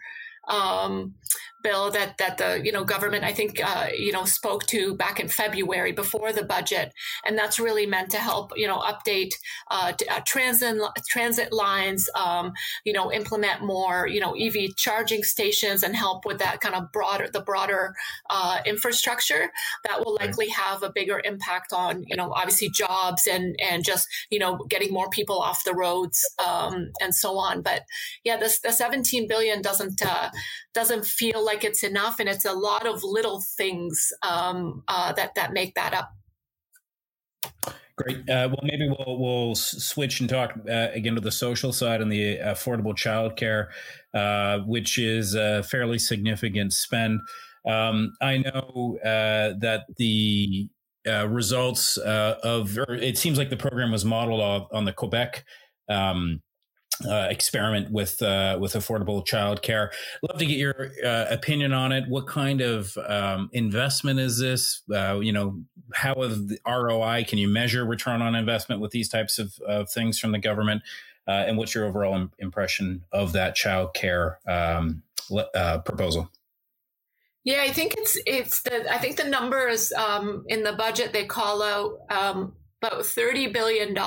um, 0.47 1.15
bill 1.65 1.89
that 1.89 2.17
that 2.19 2.37
the 2.37 2.61
you 2.63 2.71
know 2.71 2.83
government 2.83 3.23
I 3.23 3.33
think 3.33 3.59
uh, 3.63 3.87
you 3.97 4.11
know 4.11 4.23
spoke 4.25 4.65
to 4.67 4.95
back 4.95 5.19
in 5.19 5.27
February 5.27 5.91
before 5.91 6.31
the 6.31 6.43
budget, 6.43 6.93
and 7.25 7.37
that's 7.37 7.59
really 7.59 7.87
meant 7.87 8.11
to 8.11 8.17
help 8.17 8.51
you 8.55 8.67
know 8.67 8.79
update 8.79 9.33
uh, 9.71 9.91
uh, 10.11 10.21
transit 10.27 10.77
transit 11.09 11.51
lines, 11.51 12.07
um, 12.15 12.53
you 12.85 12.93
know 12.93 13.11
implement 13.11 13.63
more 13.63 14.07
you 14.07 14.19
know 14.19 14.33
EV 14.35 14.75
charging 14.75 15.23
stations 15.23 15.81
and 15.81 15.95
help 15.95 16.23
with 16.25 16.37
that 16.37 16.61
kind 16.61 16.75
of 16.75 16.91
broader 16.91 17.27
the 17.33 17.41
broader 17.41 17.95
uh, 18.29 18.59
infrastructure. 18.65 19.49
That 19.85 20.05
will 20.05 20.15
likely 20.21 20.49
have 20.49 20.83
a 20.83 20.91
bigger 20.91 21.19
impact 21.23 21.73
on 21.73 22.03
you 22.07 22.15
know 22.15 22.31
obviously 22.33 22.69
jobs 22.69 23.27
and 23.27 23.55
and 23.59 23.83
just 23.83 24.07
you 24.29 24.37
know 24.37 24.57
getting 24.69 24.93
more 24.93 25.09
people 25.09 25.39
off 25.39 25.63
the 25.63 25.73
roads 25.73 26.23
um, 26.45 26.91
and 27.01 27.15
so 27.15 27.39
on. 27.39 27.63
But 27.63 27.81
yeah, 28.23 28.37
this 28.37 28.59
the 28.59 28.71
17 28.71 29.27
billion 29.27 29.63
doesn't 29.63 30.05
uh, 30.05 30.29
doesn't 30.75 31.05
feel 31.05 31.43
like 31.43 31.54
it's 31.63 31.83
enough, 31.83 32.19
and 32.19 32.27
it's 32.27 32.45
a 32.45 32.53
lot 32.53 32.85
of 32.85 33.03
little 33.03 33.41
things 33.57 34.11
um, 34.21 34.83
uh, 34.87 35.13
that 35.13 35.35
that 35.35 35.53
make 35.53 35.75
that 35.75 35.93
up. 35.93 36.11
Great. 37.97 38.17
Uh, 38.29 38.49
well, 38.49 38.59
maybe 38.63 38.89
we'll 38.89 39.17
we'll 39.19 39.55
switch 39.55 40.19
and 40.19 40.29
talk 40.29 40.53
uh, 40.69 40.89
again 40.93 41.15
to 41.15 41.21
the 41.21 41.31
social 41.31 41.71
side 41.71 42.01
and 42.01 42.11
the 42.11 42.37
affordable 42.39 42.93
childcare, 42.93 43.67
uh, 44.13 44.59
which 44.65 44.97
is 44.97 45.33
a 45.35 45.63
fairly 45.63 45.97
significant 45.97 46.73
spend. 46.73 47.21
Um, 47.65 48.13
I 48.21 48.37
know 48.39 48.97
uh, 49.03 49.57
that 49.59 49.85
the 49.97 50.69
uh, 51.07 51.27
results 51.27 51.97
uh, 51.97 52.37
of, 52.43 52.77
it 52.89 53.17
seems 53.17 53.37
like 53.37 53.49
the 53.49 53.57
program 53.57 53.91
was 53.91 54.05
modeled 54.05 54.41
on, 54.41 54.67
on 54.71 54.85
the 54.85 54.93
Quebec 54.93 55.45
um, 55.89 56.41
uh, 57.07 57.27
experiment 57.29 57.91
with 57.91 58.21
uh, 58.21 58.57
with 58.59 58.73
affordable 58.73 59.25
childcare. 59.25 59.89
Love 60.21 60.39
to 60.39 60.45
get 60.45 60.57
your 60.57 60.91
uh, 61.03 61.25
opinion 61.29 61.73
on 61.73 61.91
it. 61.91 62.07
What 62.07 62.27
kind 62.27 62.61
of 62.61 62.97
um, 63.07 63.49
investment 63.53 64.19
is 64.19 64.39
this? 64.39 64.81
Uh, 64.93 65.19
you 65.21 65.31
know, 65.31 65.61
how 65.93 66.13
of 66.13 66.47
the 66.47 66.59
ROI 66.65 67.25
can 67.27 67.37
you 67.37 67.47
measure 67.47 67.85
return 67.85 68.21
on 68.21 68.35
investment 68.35 68.81
with 68.81 68.91
these 68.91 69.09
types 69.09 69.39
of, 69.39 69.57
of 69.67 69.89
things 69.89 70.19
from 70.19 70.31
the 70.31 70.39
government? 70.39 70.81
Uh, 71.27 71.43
and 71.47 71.57
what's 71.57 71.73
your 71.73 71.85
overall 71.85 72.15
Im- 72.15 72.31
impression 72.39 73.03
of 73.11 73.33
that 73.33 73.57
childcare 73.57 74.35
um, 74.47 75.01
uh, 75.55 75.79
proposal? 75.79 76.29
Yeah, 77.43 77.61
I 77.61 77.71
think 77.71 77.93
it's 77.97 78.17
it's 78.25 78.61
the 78.63 78.91
I 78.91 78.97
think 78.97 79.17
the 79.17 79.29
numbers 79.29 79.93
um, 79.93 80.45
in 80.47 80.63
the 80.63 80.73
budget 80.73 81.13
they 81.13 81.25
call 81.25 81.61
out 81.61 81.99
um, 82.09 82.53
about 82.85 83.01
$30 83.01 83.51
billion 83.51 83.97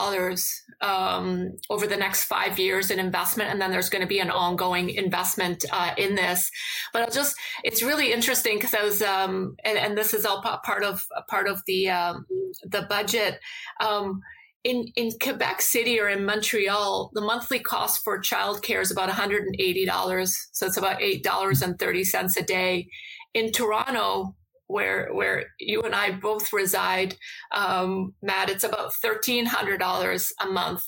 um, 0.80 1.52
over 1.70 1.86
the 1.86 1.96
next 1.96 2.24
five 2.24 2.58
years 2.58 2.90
in 2.90 2.98
investment. 2.98 3.50
And 3.50 3.60
then 3.60 3.70
there's 3.70 3.88
going 3.88 4.02
to 4.02 4.08
be 4.08 4.20
an 4.20 4.30
ongoing 4.30 4.90
investment 4.90 5.64
uh, 5.72 5.92
in 5.96 6.14
this. 6.14 6.50
But 6.92 7.02
I'll 7.02 7.10
just, 7.10 7.36
it's 7.64 7.82
really 7.82 8.12
interesting 8.12 8.56
because 8.56 8.74
I 8.74 8.82
was, 8.82 9.02
um, 9.02 9.56
and, 9.64 9.78
and, 9.78 9.98
this 9.98 10.14
is 10.14 10.24
all 10.24 10.42
part 10.42 10.84
of, 10.84 11.04
part 11.28 11.48
of 11.48 11.62
the, 11.66 11.88
um, 11.90 12.26
the 12.62 12.82
budget. 12.82 13.40
Um, 13.80 14.20
in, 14.64 14.86
in 14.96 15.12
Quebec 15.20 15.62
City 15.62 15.98
or 16.00 16.08
in 16.08 16.24
Montreal, 16.24 17.10
the 17.14 17.20
monthly 17.20 17.58
cost 17.58 18.04
for 18.04 18.20
childcare 18.20 18.80
is 18.80 18.90
about 18.90 19.08
$180. 19.08 20.36
So 20.52 20.66
it's 20.66 20.76
about 20.76 21.00
$8.30 21.00 22.36
a 22.36 22.42
day. 22.42 22.88
In 23.34 23.52
Toronto, 23.52 24.34
where 24.68 25.08
where 25.12 25.46
you 25.58 25.82
and 25.82 25.94
I 25.94 26.12
both 26.12 26.52
reside, 26.52 27.16
um, 27.52 28.14
Matt, 28.22 28.50
it's 28.50 28.64
about 28.64 28.94
thirteen 28.94 29.46
hundred 29.46 29.80
dollars 29.80 30.32
a 30.40 30.46
month. 30.46 30.86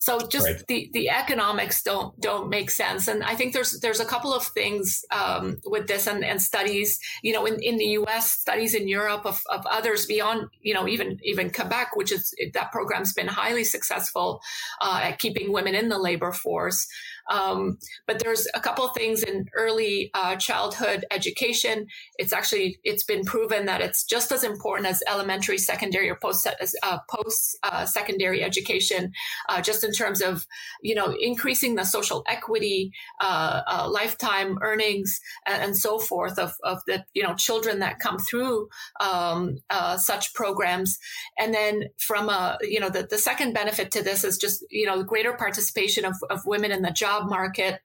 So 0.00 0.28
just 0.28 0.46
right. 0.46 0.66
the, 0.68 0.90
the 0.92 1.10
economics 1.10 1.82
don't 1.82 2.18
don't 2.20 2.48
make 2.48 2.70
sense, 2.70 3.08
and 3.08 3.24
I 3.24 3.34
think 3.34 3.52
there's 3.52 3.80
there's 3.80 3.98
a 3.98 4.04
couple 4.04 4.32
of 4.32 4.46
things 4.46 5.04
um, 5.10 5.58
with 5.64 5.88
this 5.88 6.06
and, 6.06 6.24
and 6.24 6.40
studies, 6.40 7.00
you 7.22 7.32
know, 7.32 7.46
in, 7.46 7.60
in 7.60 7.78
the 7.78 7.84
U.S. 8.00 8.30
studies 8.30 8.74
in 8.74 8.86
Europe 8.86 9.26
of, 9.26 9.42
of 9.50 9.66
others 9.66 10.06
beyond, 10.06 10.48
you 10.62 10.72
know, 10.72 10.86
even 10.86 11.18
even 11.24 11.50
Quebec, 11.50 11.96
which 11.96 12.12
is 12.12 12.32
that 12.54 12.70
program's 12.70 13.12
been 13.12 13.26
highly 13.26 13.64
successful 13.64 14.40
uh, 14.80 15.00
at 15.02 15.18
keeping 15.18 15.52
women 15.52 15.74
in 15.74 15.88
the 15.88 15.98
labor 15.98 16.30
force. 16.30 16.86
Um, 17.28 17.78
but 18.06 18.18
there's 18.18 18.46
a 18.54 18.60
couple 18.60 18.84
of 18.84 18.94
things 18.94 19.22
in 19.22 19.46
early 19.54 20.10
uh, 20.14 20.36
childhood 20.36 21.04
education. 21.10 21.86
It's 22.18 22.32
actually 22.32 22.78
it's 22.84 23.04
been 23.04 23.24
proven 23.24 23.66
that 23.66 23.80
it's 23.80 24.04
just 24.04 24.32
as 24.32 24.44
important 24.44 24.88
as 24.88 25.02
elementary, 25.08 25.58
secondary, 25.58 26.08
or 26.08 26.16
post 26.16 26.46
uh, 26.46 26.98
post 27.10 27.58
uh, 27.62 27.84
secondary 27.84 28.42
education, 28.42 29.12
uh, 29.48 29.60
just 29.60 29.84
in 29.84 29.92
terms 29.92 30.20
of 30.20 30.46
you 30.82 30.94
know 30.94 31.14
increasing 31.20 31.74
the 31.74 31.84
social 31.84 32.24
equity, 32.26 32.92
uh, 33.20 33.62
uh, 33.66 33.88
lifetime 33.90 34.58
earnings, 34.62 35.20
and, 35.46 35.62
and, 35.62 35.76
so 35.78 35.98
forth 35.98 36.38
of, 36.38 36.54
of 36.64 36.82
the 36.86 37.04
you 37.14 37.22
know 37.22 37.34
children 37.34 37.78
that 37.80 38.00
come 38.00 38.18
through 38.18 38.68
um, 39.00 39.58
such 39.98 40.34
programs. 40.34 40.98
And 41.38 41.54
then 41.54 41.84
from 41.98 42.28
a 42.28 42.58
you 42.62 42.80
know 42.80 42.88
the, 42.88 43.06
the 43.08 43.18
second 43.18 43.52
benefit 43.52 43.90
to 43.92 44.02
this 44.02 44.24
is 44.24 44.38
just 44.38 44.64
you 44.70 44.86
know 44.86 45.02
greater 45.02 45.34
participation 45.34 46.04
of, 46.04 46.14
of 46.30 46.40
women 46.46 46.72
in 46.72 46.82
the 46.82 46.90
job 46.90 47.17
job 47.18 47.30
market. 47.30 47.80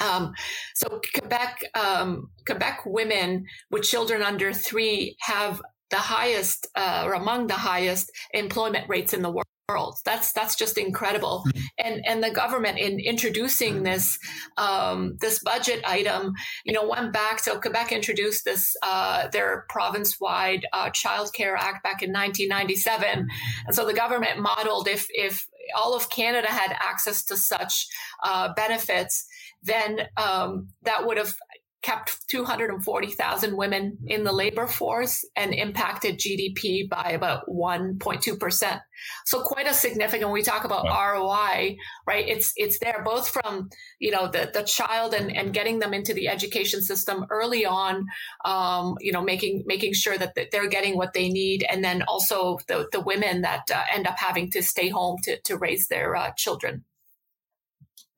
Um, 0.00 0.32
so 0.74 1.00
Quebec, 1.14 1.60
um, 1.74 2.30
Quebec 2.46 2.80
women 2.86 3.44
with 3.70 3.82
children 3.82 4.22
under 4.22 4.52
three 4.52 5.16
have 5.20 5.60
the 5.90 5.96
highest 5.96 6.68
uh, 6.76 7.02
or 7.04 7.14
among 7.14 7.46
the 7.46 7.54
highest 7.54 8.10
employment 8.32 8.88
rates 8.88 9.12
in 9.12 9.22
the 9.22 9.30
world 9.30 9.47
world. 9.68 9.98
That's 10.04 10.32
that's 10.32 10.56
just 10.56 10.78
incredible. 10.78 11.44
Mm-hmm. 11.46 11.64
And 11.78 12.06
and 12.06 12.24
the 12.24 12.30
government 12.30 12.78
in 12.78 12.98
introducing 12.98 13.82
this 13.82 14.18
um, 14.56 15.16
this 15.20 15.40
budget 15.40 15.84
item, 15.86 16.34
you 16.64 16.72
know, 16.72 16.88
went 16.88 17.12
back. 17.12 17.38
So 17.38 17.60
Quebec 17.60 17.92
introduced 17.92 18.44
this 18.44 18.74
uh, 18.82 19.28
their 19.28 19.66
province 19.68 20.18
wide 20.18 20.66
uh, 20.72 20.90
Child 20.90 21.32
Care 21.34 21.54
Act 21.54 21.82
back 21.82 22.02
in 22.02 22.10
1997, 22.10 23.28
and 23.66 23.74
so 23.74 23.84
the 23.86 23.92
government 23.92 24.40
modeled 24.40 24.88
if 24.88 25.06
if 25.10 25.46
all 25.76 25.94
of 25.94 26.08
Canada 26.08 26.48
had 26.48 26.74
access 26.80 27.22
to 27.24 27.36
such 27.36 27.88
uh, 28.24 28.52
benefits, 28.54 29.26
then 29.62 30.00
um, 30.16 30.68
that 30.82 31.06
would 31.06 31.18
have 31.18 31.34
kept 31.82 32.28
240,000 32.28 33.56
women 33.56 33.98
in 34.06 34.24
the 34.24 34.32
labor 34.32 34.66
force 34.66 35.24
and 35.36 35.54
impacted 35.54 36.18
GDP 36.18 36.88
by 36.88 37.12
about 37.14 37.48
1.2%. 37.48 38.80
So 39.26 39.42
quite 39.42 39.70
a 39.70 39.74
significant, 39.74 40.32
we 40.32 40.42
talk 40.42 40.64
about 40.64 40.84
wow. 40.84 41.12
ROI, 41.12 41.76
right? 42.06 42.28
It's, 42.28 42.52
it's 42.56 42.80
there 42.80 43.02
both 43.04 43.28
from, 43.28 43.70
you 44.00 44.10
know, 44.10 44.28
the, 44.28 44.50
the 44.52 44.64
child 44.64 45.14
and, 45.14 45.34
and 45.34 45.54
getting 45.54 45.78
them 45.78 45.94
into 45.94 46.12
the 46.14 46.28
education 46.28 46.82
system 46.82 47.26
early 47.30 47.64
on, 47.64 48.06
um, 48.44 48.96
you 49.00 49.12
know, 49.12 49.22
making, 49.22 49.62
making 49.66 49.92
sure 49.92 50.18
that 50.18 50.36
they're 50.50 50.68
getting 50.68 50.96
what 50.96 51.12
they 51.12 51.28
need. 51.28 51.64
And 51.70 51.84
then 51.84 52.02
also 52.02 52.58
the, 52.66 52.88
the 52.90 53.00
women 53.00 53.42
that 53.42 53.70
uh, 53.72 53.84
end 53.92 54.08
up 54.08 54.18
having 54.18 54.50
to 54.50 54.62
stay 54.62 54.88
home 54.88 55.18
to, 55.22 55.40
to 55.42 55.56
raise 55.56 55.86
their 55.86 56.16
uh, 56.16 56.32
children. 56.36 56.84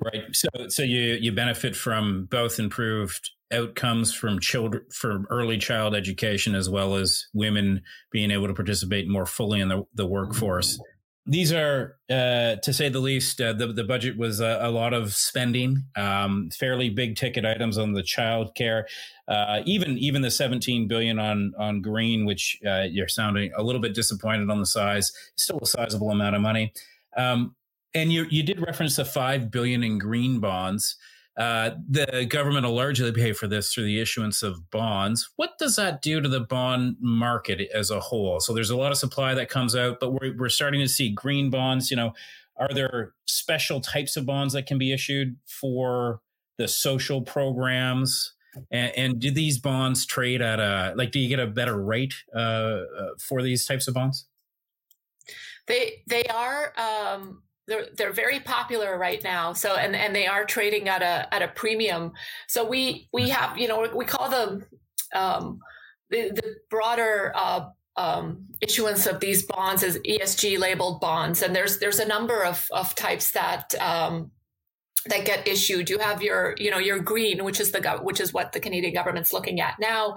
Right. 0.02 0.24
So, 0.34 0.48
so 0.68 0.82
you, 0.82 1.18
you 1.20 1.32
benefit 1.32 1.76
from 1.76 2.26
both 2.30 2.58
improved 2.58 3.30
outcomes 3.52 4.14
from 4.14 4.38
children 4.38 4.84
from 4.92 5.26
early 5.28 5.58
child 5.58 5.94
education 5.94 6.54
as 6.54 6.70
well 6.70 6.94
as 6.94 7.26
women 7.34 7.82
being 8.12 8.30
able 8.30 8.46
to 8.46 8.54
participate 8.54 9.08
more 9.08 9.26
fully 9.26 9.60
in 9.60 9.68
the, 9.68 9.84
the 9.94 10.06
workforce 10.06 10.78
these 11.26 11.52
are 11.52 11.96
uh, 12.10 12.56
to 12.56 12.72
say 12.72 12.88
the 12.88 12.98
least 12.98 13.40
uh, 13.40 13.52
the, 13.52 13.68
the 13.68 13.84
budget 13.84 14.16
was 14.16 14.40
a, 14.40 14.58
a 14.62 14.70
lot 14.70 14.92
of 14.92 15.14
spending 15.14 15.84
um, 15.96 16.48
fairly 16.58 16.90
big 16.90 17.16
ticket 17.16 17.44
items 17.44 17.76
on 17.76 17.92
the 17.92 18.02
child 18.02 18.54
care 18.54 18.86
uh, 19.28 19.60
even 19.64 19.98
even 19.98 20.22
the 20.22 20.30
17 20.30 20.88
billion 20.88 21.18
on 21.18 21.52
on 21.58 21.82
green 21.82 22.24
which 22.24 22.58
uh, 22.66 22.82
you're 22.82 23.08
sounding 23.08 23.52
a 23.56 23.62
little 23.62 23.80
bit 23.80 23.94
disappointed 23.94 24.50
on 24.50 24.58
the 24.58 24.66
size 24.66 25.12
still 25.36 25.58
a 25.62 25.66
sizable 25.66 26.10
amount 26.10 26.34
of 26.34 26.42
money 26.42 26.72
um, 27.16 27.54
and 27.94 28.12
you 28.12 28.26
you 28.30 28.42
did 28.42 28.60
reference 28.60 28.96
the 28.96 29.04
5 29.04 29.50
billion 29.50 29.82
in 29.82 29.98
green 29.98 30.40
bonds 30.40 30.96
uh, 31.40 31.70
the 31.88 32.26
government 32.28 32.66
will 32.66 32.74
largely 32.74 33.12
pay 33.12 33.32
for 33.32 33.46
this 33.46 33.72
through 33.72 33.84
the 33.84 33.98
issuance 33.98 34.42
of 34.42 34.70
bonds. 34.70 35.30
What 35.36 35.52
does 35.58 35.76
that 35.76 36.02
do 36.02 36.20
to 36.20 36.28
the 36.28 36.40
bond 36.40 36.96
market 37.00 37.66
as 37.72 37.90
a 37.90 37.98
whole? 37.98 38.40
So 38.40 38.52
there's 38.52 38.68
a 38.68 38.76
lot 38.76 38.92
of 38.92 38.98
supply 38.98 39.32
that 39.34 39.48
comes 39.48 39.74
out, 39.74 40.00
but 40.00 40.10
we're, 40.10 40.36
we're 40.36 40.48
starting 40.50 40.80
to 40.80 40.88
see 40.88 41.08
green 41.08 41.48
bonds. 41.48 41.90
You 41.90 41.96
know, 41.96 42.12
are 42.56 42.68
there 42.68 43.14
special 43.26 43.80
types 43.80 44.18
of 44.18 44.26
bonds 44.26 44.52
that 44.52 44.66
can 44.66 44.76
be 44.76 44.92
issued 44.92 45.36
for 45.46 46.20
the 46.58 46.68
social 46.68 47.22
programs? 47.22 48.34
And, 48.70 48.92
and 48.96 49.18
do 49.20 49.30
these 49.30 49.58
bonds 49.58 50.04
trade 50.04 50.42
at 50.42 50.58
a 50.58 50.92
like? 50.96 51.12
Do 51.12 51.20
you 51.20 51.28
get 51.28 51.38
a 51.38 51.46
better 51.46 51.80
rate 51.80 52.14
uh, 52.34 52.38
uh, 52.38 53.08
for 53.18 53.42
these 53.42 53.64
types 53.64 53.86
of 53.86 53.94
bonds? 53.94 54.26
They 55.68 56.02
they 56.08 56.24
are. 56.24 56.74
Um 56.76 57.42
they're 57.70 57.86
they're 57.96 58.12
very 58.12 58.40
popular 58.40 58.98
right 58.98 59.22
now. 59.22 59.54
So 59.54 59.76
and 59.76 59.96
and 59.96 60.14
they 60.14 60.26
are 60.26 60.44
trading 60.44 60.88
at 60.88 61.02
a 61.02 61.32
at 61.32 61.40
a 61.40 61.48
premium. 61.48 62.12
So 62.48 62.68
we 62.68 63.08
we 63.12 63.30
have 63.30 63.56
you 63.56 63.68
know 63.68 63.88
we 63.94 64.04
call 64.04 64.28
them 64.28 64.66
um, 65.14 65.60
the 66.10 66.30
the 66.30 66.56
broader. 66.68 67.32
Uh, 67.34 67.70
um, 67.96 68.46
issuance 68.62 69.06
of 69.06 69.20
these 69.20 69.42
bonds 69.42 69.82
as 69.82 69.98
ESG 69.98 70.58
labeled 70.58 71.00
bonds, 71.00 71.42
and 71.42 71.54
there's 71.54 71.80
there's 71.80 71.98
a 71.98 72.06
number 72.06 72.44
of 72.44 72.66
of 72.70 72.94
types 72.94 73.32
that 73.32 73.74
um, 73.78 74.30
that 75.06 75.24
get 75.24 75.48
issued. 75.48 75.88
You 75.88 75.98
have 75.98 76.22
your, 76.22 76.54
you 76.58 76.70
know, 76.70 76.78
your 76.78 76.98
green, 76.98 77.44
which 77.44 77.60
is 77.60 77.72
the 77.72 77.80
which 78.02 78.20
is 78.20 78.32
what 78.32 78.52
the 78.52 78.60
Canadian 78.60 78.92
government's 78.92 79.32
looking 79.32 79.60
at 79.60 79.74
now. 79.80 80.16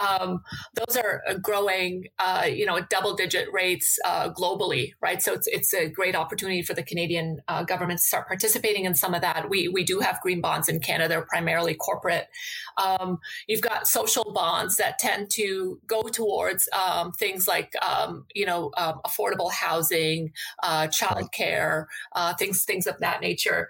Um, 0.00 0.42
those 0.74 0.96
are 0.96 1.22
uh, 1.28 1.34
growing, 1.34 2.08
uh, 2.18 2.48
you 2.50 2.66
know, 2.66 2.76
at 2.76 2.90
double 2.90 3.14
digit 3.14 3.48
rates 3.52 3.98
uh, 4.04 4.30
globally, 4.30 4.94
right? 5.00 5.22
So 5.22 5.32
it's 5.32 5.46
it's 5.46 5.72
a 5.72 5.88
great 5.88 6.16
opportunity 6.16 6.62
for 6.62 6.74
the 6.74 6.82
Canadian 6.82 7.40
uh, 7.46 7.62
government 7.62 8.00
to 8.00 8.04
start 8.04 8.26
participating 8.26 8.84
in 8.84 8.94
some 8.94 9.14
of 9.14 9.20
that. 9.20 9.48
We 9.48 9.68
we 9.68 9.84
do 9.84 10.00
have 10.00 10.20
green 10.20 10.40
bonds 10.40 10.68
in 10.68 10.80
Canada, 10.80 11.08
they're 11.08 11.22
primarily 11.22 11.74
corporate. 11.74 12.28
Um, 12.76 13.18
you've 13.46 13.60
got 13.60 13.86
social 13.86 14.32
bonds 14.32 14.76
that 14.76 14.98
tend 14.98 15.30
to 15.30 15.80
go 15.86 16.02
towards 16.02 16.68
um, 16.72 17.12
things 17.12 17.46
like, 17.46 17.72
um, 17.84 18.26
you 18.34 18.46
know, 18.46 18.72
um, 18.76 19.00
affordable 19.06 19.52
housing, 19.52 20.32
uh, 20.62 20.88
childcare, 20.88 21.86
uh, 22.12 22.34
things 22.34 22.64
things 22.64 22.86
of 22.88 22.98
that 22.98 23.20
nature 23.20 23.68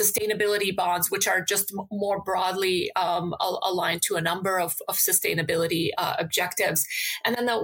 sustainability 0.00 0.74
bonds, 0.74 1.10
which 1.10 1.26
are 1.28 1.40
just 1.40 1.72
m- 1.78 1.86
more 1.90 2.22
broadly 2.22 2.90
um, 2.96 3.34
aligned 3.40 4.02
to 4.02 4.16
a 4.16 4.20
number 4.20 4.58
of, 4.58 4.76
of 4.88 4.96
sustainability 4.96 5.90
uh, 5.98 6.14
objectives. 6.18 6.86
And 7.24 7.36
then 7.36 7.46
the, 7.46 7.58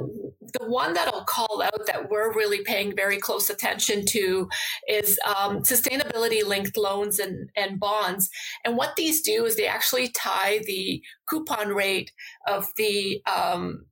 the 0.59 0.67
one 0.69 0.95
that 0.95 1.09
I'll 1.09 1.25
call 1.25 1.63
out 1.63 1.87
that 1.87 2.11
we're 2.11 2.33
really 2.33 2.63
paying 2.63 2.95
very 2.95 3.19
close 3.19 3.51
attention 3.51 4.05
to 4.07 4.49
is 4.89 5.19
um, 5.27 5.63
sustainability 5.63 6.45
linked 6.45 6.77
loans 6.77 7.19
and, 7.19 7.51
and 7.57 7.81
bonds. 7.81 8.29
And 8.65 8.77
what 8.77 8.97
these 8.97 9.21
do 9.21 9.45
is 9.47 9.57
they 9.57 9.67
actually 9.67 10.09
tie 10.09 10.61
the 10.67 11.03
coupon 11.29 11.69
rate 11.69 12.13
of 12.47 12.69
the 12.77 13.23
um, 13.27 13.87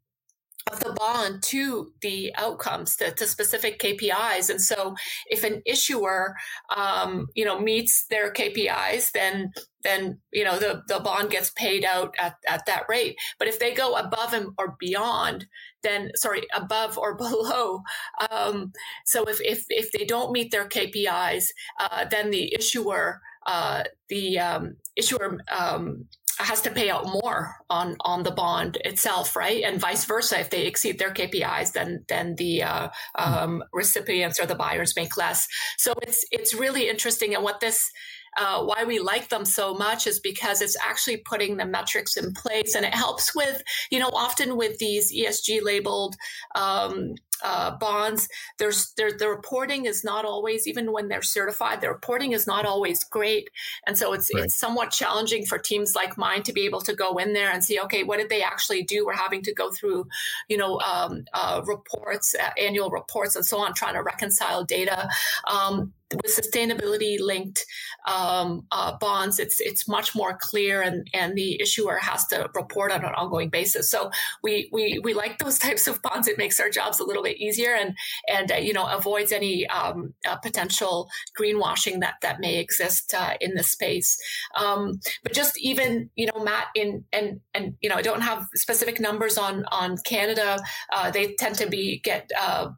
of 0.73 0.81
the 0.81 0.93
bond 0.93 1.43
to 1.43 1.93
the 2.01 2.35
outcomes 2.37 2.97
to, 2.97 3.11
to, 3.13 3.27
specific 3.27 3.79
KPIs. 3.79 4.49
And 4.49 4.61
so 4.61 4.95
if 5.27 5.45
an 5.45 5.63
issuer, 5.67 6.35
um, 6.75 7.29
you 7.35 7.45
know, 7.45 7.61
meets 7.61 8.07
their 8.09 8.33
KPIs, 8.33 9.11
then, 9.13 9.53
then, 9.83 10.21
you 10.33 10.43
know, 10.43 10.59
the, 10.59 10.83
the 10.89 11.01
bond 11.01 11.31
gets 11.31 11.51
paid 11.51 11.85
out 11.85 12.15
at, 12.19 12.37
at 12.49 12.65
that 12.67 12.85
rate. 12.89 13.17
But 13.39 13.49
if 13.49 13.59
they 13.59 13.75
go 13.75 13.95
above 13.95 14.33
and 14.33 14.49
or 14.59 14.77
beyond, 14.79 15.47
then 15.83 16.11
sorry, 16.17 16.43
above 16.55 16.97
or 16.97 17.15
below. 17.19 17.83
Um, 18.31 18.73
so 19.05 19.25
if, 19.25 19.41
if, 19.43 19.65
if 19.69 19.93
they 19.93 20.07
don't 20.07 20.33
meet 20.33 20.51
their 20.51 20.69
KPIs, 20.69 21.45
uh, 21.79 22.07
then 22.07 22.31
the 22.31 22.55
issuer, 22.55 23.21
uh, 23.47 23.83
the 24.09 24.39
um, 24.39 24.77
issuer 24.97 25.39
um, 25.55 26.07
has 26.39 26.61
to 26.63 26.71
pay 26.71 26.91
out 26.91 27.07
more 27.07 27.57
on 27.71 27.97
on 28.01 28.23
the 28.23 28.31
bond 28.31 28.79
itself, 28.85 29.37
right? 29.37 29.63
And 29.63 29.81
vice 29.81 30.05
versa. 30.05 30.41
If 30.41 30.51
they 30.51 30.67
exceed 30.67 30.99
their 30.99 31.13
KPIs, 31.13 31.73
then 31.73 32.05
then 32.09 32.35
the 32.37 32.63
uh, 32.63 32.89
um, 33.15 33.63
recipients 33.73 34.41
or 34.41 34.47
the 34.47 34.55
buyers 34.55 34.97
make 34.97 35.17
less. 35.17 35.47
So 35.79 35.95
it's 36.03 36.25
it's 36.31 36.55
really 36.55 36.89
interesting. 36.89 37.35
And 37.35 37.45
what 37.45 37.61
this 37.61 37.91
uh, 38.37 38.65
why 38.65 38.85
we 38.85 38.99
like 38.99 39.29
them 39.29 39.45
so 39.45 39.75
much 39.75 40.07
is 40.07 40.19
because 40.21 40.61
it's 40.61 40.77
actually 40.83 41.19
putting 41.19 41.57
the 41.57 41.67
metrics 41.67 42.17
in 42.17 42.33
place 42.33 42.75
and 42.75 42.85
it 42.85 42.95
helps 42.95 43.35
with, 43.35 43.63
you 43.91 43.99
know, 43.99 44.11
often 44.13 44.57
with 44.57 44.79
these 44.79 45.13
ESG 45.13 45.63
labeled 45.63 46.17
um, 46.55 47.15
uh, 47.43 47.77
bonds, 47.77 48.29
there's 48.59 48.93
there, 48.97 49.13
the 49.13 49.29
reporting 49.29 49.87
is 49.87 50.05
not 50.05 50.25
always 50.25 50.67
even 50.67 50.93
when 50.93 51.09
they're 51.09 51.23
certified, 51.23 51.81
the 51.81 51.89
reporting 51.89 52.33
is 52.33 52.47
not 52.47 52.67
always 52.67 53.05
great, 53.05 53.51
and 53.87 53.97
so 53.97 54.13
it's 54.13 54.33
right. 54.35 54.45
it's 54.45 54.57
somewhat 54.57 54.91
challenging 54.91 55.45
for 55.47 55.59
teams 55.59 55.95
like 55.95 56.17
mine 56.17 56.43
to 56.43 56.53
be 56.53 56.65
able 56.65 56.81
to 56.81 56.95
go 56.95 57.17
in 57.19 57.33
there 57.33 57.51
and 57.51 57.65
see, 57.65 57.81
okay, 57.81 58.05
what 58.05 58.19
did 58.19 58.29
they 58.29 58.43
actually 58.43 58.83
do? 58.83 59.07
We're 59.07 59.15
having 59.15 59.43
to 59.43 59.55
go 59.55 59.71
through, 59.71 60.07
you 60.49 60.57
know, 60.57 60.81
um, 60.81 61.25
uh, 61.33 61.63
reports, 61.65 62.35
uh, 62.41 62.51
annual 62.61 62.91
reports, 62.91 63.37
and 63.37 63.45
so 63.45 63.59
on, 63.59 63.75
trying 63.75 63.95
to 63.95 64.03
reconcile 64.03 64.65
data. 64.65 65.09
Um, 65.51 65.93
with 66.13 66.37
sustainability 66.37 67.19
linked 67.21 67.65
um, 68.07 68.67
uh, 68.71 68.97
bonds, 68.99 69.39
it's 69.39 69.61
it's 69.61 69.89
much 69.89 70.15
more 70.15 70.37
clear, 70.41 70.83
and 70.83 71.09
and 71.15 71.35
the 71.35 71.61
issuer 71.61 71.97
has 71.97 72.27
to 72.27 72.51
report 72.55 72.93
on 72.93 73.05
an 73.05 73.15
ongoing 73.15 73.49
basis. 73.49 73.91
So 73.91 74.11
we 74.43 74.69
we 74.73 75.01
we 75.03 75.15
like 75.15 75.39
those 75.39 75.59
types 75.67 75.87
of 75.87 76.03
bonds. 76.03 76.29
It 76.29 76.39
makes 76.39 76.61
our 76.61 76.69
jobs 76.69 77.01
a 77.01 77.05
little 77.05 77.23
bit 77.23 77.39
easier, 77.39 77.75
and 77.75 77.97
and 78.29 78.53
uh, 78.53 78.57
you 78.57 78.73
know 78.73 78.87
avoids 78.87 79.33
any 79.33 79.67
um, 79.69 80.15
uh, 80.29 80.37
potential 80.37 81.09
greenwashing 81.39 82.01
that 82.01 82.15
that 82.23 82.41
may 82.41 82.59
exist 82.59 83.15
uh, 83.15 83.35
in 83.41 83.55
the 83.55 83.63
space. 83.63 84.19
Um, 84.57 85.01
but 85.23 85.33
just 85.33 85.59
even 85.59 86.11
you 86.15 86.27
know, 86.27 86.45
Matt, 86.45 86.67
in 86.75 87.05
and 87.13 87.41
and 87.55 87.75
you 87.81 87.89
know, 87.89 87.97
I 87.97 88.03
don't 88.03 88.23
have 88.23 88.47
specific 88.55 89.01
numbers 89.01 89.39
on 89.39 89.65
on 89.67 89.97
Canada. 90.05 90.59
Uh, 90.93 91.11
they 91.11 91.35
tend 91.35 91.55
to 91.57 91.69
be 91.69 92.01
get 92.05 92.31
uh, 92.39 92.69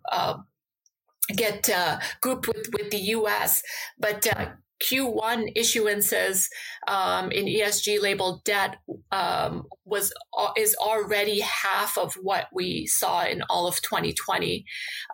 get 1.35 1.69
uh, 1.69 1.99
grouped 2.21 2.49
with, 2.49 2.69
with 2.73 2.91
the 2.91 2.99
US, 2.99 3.63
but 3.99 4.27
uh, 4.27 4.51
Q1 4.83 5.57
issuances 5.57 6.47
um, 6.87 7.31
in 7.31 7.47
ESG 7.47 8.01
labeled 8.01 8.45
debt 8.45 8.77
um, 9.11 9.65
was 9.85 10.13
uh, 10.37 10.51
is 10.57 10.77
already 10.77 11.41
half 11.41 11.97
of 11.97 12.15
what 12.15 12.47
we 12.53 12.87
saw 12.87 13.25
in 13.25 13.43
all 13.49 13.67
of 13.67 13.81
2020. 13.81 14.65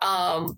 Um, 0.01 0.57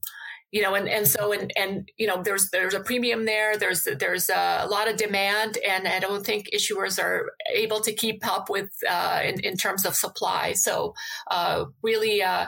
you 0.51 0.61
know, 0.61 0.73
and, 0.73 0.87
and 0.87 1.05
so 1.05 1.33
and 1.33 1.51
and 1.57 1.91
you 1.97 2.07
know, 2.07 2.23
there's 2.23 2.49
there's 2.49 2.73
a 2.73 2.79
premium 2.79 3.25
there. 3.25 3.57
There's 3.57 3.87
there's 3.99 4.29
a 4.29 4.65
lot 4.69 4.89
of 4.89 4.95
demand, 4.95 5.57
and 5.67 5.87
I 5.87 5.99
don't 5.99 6.25
think 6.25 6.47
issuers 6.53 7.01
are 7.01 7.31
able 7.53 7.81
to 7.81 7.93
keep 7.93 8.25
up 8.25 8.49
with 8.49 8.69
uh, 8.89 9.21
in 9.23 9.39
in 9.41 9.57
terms 9.57 9.85
of 9.85 9.95
supply. 9.95 10.53
So 10.53 10.93
uh, 11.29 11.65
really. 11.83 12.23
Uh, 12.23 12.47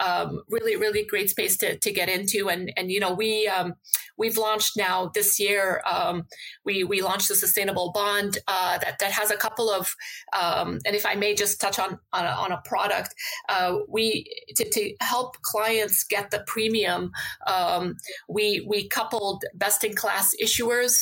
um, 0.00 0.42
really, 0.48 0.76
really 0.76 1.04
great 1.04 1.30
space 1.30 1.56
to, 1.58 1.78
to 1.78 1.92
get 1.92 2.08
into. 2.08 2.48
And, 2.48 2.72
and, 2.76 2.90
you 2.90 3.00
know, 3.00 3.12
we, 3.12 3.46
um, 3.46 3.74
we've 4.16 4.36
launched 4.36 4.76
now 4.76 5.10
this 5.14 5.38
year, 5.38 5.82
um, 5.90 6.26
we, 6.64 6.84
we 6.84 7.02
launched 7.02 7.30
a 7.30 7.34
sustainable 7.34 7.92
bond, 7.92 8.38
uh, 8.48 8.78
that, 8.78 8.98
that 8.98 9.12
has 9.12 9.30
a 9.30 9.36
couple 9.36 9.70
of, 9.70 9.94
um, 10.38 10.78
and 10.84 10.96
if 10.96 11.06
I 11.06 11.14
may 11.14 11.34
just 11.34 11.60
touch 11.60 11.78
on, 11.78 11.98
on 12.12 12.24
a, 12.24 12.28
on 12.28 12.52
a 12.52 12.62
product, 12.64 13.14
uh, 13.48 13.76
we, 13.88 14.26
to, 14.56 14.68
to 14.68 14.94
help 15.00 15.36
clients 15.42 16.04
get 16.04 16.30
the 16.30 16.42
premium, 16.46 17.12
um, 17.46 17.96
we, 18.28 18.64
we 18.66 18.88
coupled 18.88 19.44
best 19.54 19.84
in 19.84 19.94
class 19.94 20.34
issuers, 20.42 20.98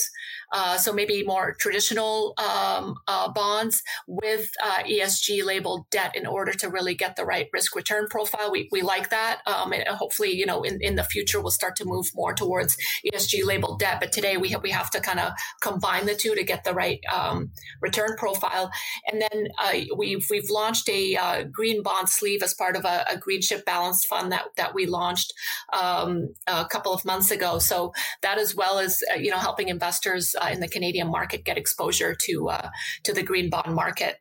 uh, 0.52 0.76
so 0.76 0.92
maybe 0.92 1.22
more 1.24 1.54
traditional 1.58 2.34
um, 2.38 2.96
uh, 3.06 3.30
bonds 3.30 3.82
with 4.06 4.50
uh, 4.62 4.82
ESG 4.84 5.44
labeled 5.44 5.88
debt 5.90 6.14
in 6.16 6.26
order 6.26 6.52
to 6.52 6.68
really 6.68 6.94
get 6.94 7.16
the 7.16 7.24
right 7.24 7.48
risk 7.52 7.76
return 7.76 8.06
profile. 8.08 8.50
We, 8.50 8.68
we 8.72 8.82
like 8.82 9.10
that. 9.10 9.40
Um, 9.46 9.72
and 9.72 9.86
hopefully, 9.88 10.34
you 10.34 10.46
know, 10.46 10.62
in, 10.62 10.78
in 10.80 10.96
the 10.96 11.04
future, 11.04 11.40
we'll 11.40 11.50
start 11.50 11.76
to 11.76 11.84
move 11.84 12.06
more 12.14 12.32
towards 12.32 12.76
ESG 13.12 13.44
labeled 13.44 13.80
debt. 13.80 13.98
But 14.00 14.12
today 14.12 14.36
we 14.36 14.48
have, 14.50 14.62
we 14.62 14.70
have 14.70 14.90
to 14.90 15.00
kind 15.00 15.20
of 15.20 15.32
combine 15.60 16.06
the 16.06 16.14
two 16.14 16.34
to 16.34 16.42
get 16.42 16.64
the 16.64 16.74
right 16.74 17.00
um, 17.12 17.50
return 17.80 18.16
profile. 18.16 18.70
And 19.10 19.20
then 19.20 19.48
uh, 19.58 19.74
we've, 19.96 20.26
we've 20.30 20.50
launched 20.50 20.88
a 20.88 21.16
uh, 21.16 21.44
green 21.44 21.82
bond 21.82 22.08
sleeve 22.08 22.42
as 22.42 22.54
part 22.54 22.76
of 22.76 22.84
a, 22.84 23.04
a 23.10 23.18
Greenchip 23.18 23.64
balanced 23.64 24.08
fund 24.08 24.32
that, 24.32 24.46
that 24.56 24.74
we 24.74 24.86
launched 24.86 25.34
um, 25.72 26.34
a 26.46 26.64
couple 26.64 26.92
of 26.92 27.04
months 27.04 27.30
ago. 27.30 27.58
So 27.58 27.92
that 28.22 28.38
as 28.38 28.54
well 28.54 28.78
as, 28.78 29.02
you 29.18 29.30
know, 29.30 29.38
helping 29.38 29.68
investors 29.68 30.34
uh, 30.40 30.48
in 30.52 30.60
the 30.60 30.68
Canadian 30.68 31.10
market 31.10 31.44
get 31.44 31.58
exposure 31.58 32.14
to 32.14 32.48
uh, 32.48 32.70
to 33.04 33.12
the 33.12 33.22
green 33.22 33.50
bond 33.50 33.74
market. 33.74 34.16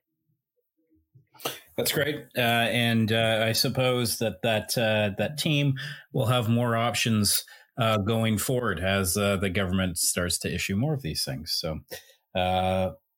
That's 1.76 1.92
great, 1.92 2.26
uh, 2.36 2.42
and 2.42 3.12
uh, 3.12 3.44
I 3.48 3.52
suppose 3.52 4.18
that 4.18 4.42
that 4.42 4.78
uh, 4.78 5.12
that 5.18 5.38
team 5.38 5.76
will 6.12 6.26
have 6.26 6.50
more 6.50 6.76
options 6.76 7.44
uh, 7.78 7.98
going 7.98 8.40
forward 8.40 8.80
as 8.80 9.14
the 9.14 9.52
government 9.54 9.98
starts 9.98 10.40
to 10.40 10.54
issue 10.54 10.76
more 10.76 10.96
of 10.96 11.04
these 11.04 11.24
things. 11.24 11.54
So 11.54 11.80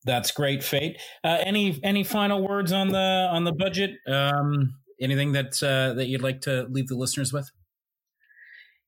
that's 0.06 0.32
great, 0.32 0.64
Fate. 0.64 0.98
any 1.24 1.80
any 1.84 2.04
final 2.04 2.46
words 2.46 2.74
on 2.74 2.90
the 2.90 3.30
on 3.32 3.46
the 3.46 3.54
budget? 3.54 3.92
Um, 4.06 4.76
anything 5.02 5.32
that 5.32 5.54
that 5.62 6.08
you'd 6.08 6.22
like 6.22 6.42
to 6.42 6.68
leave 6.70 6.88
the 6.88 6.96
listeners 6.96 7.32
with? 7.32 7.50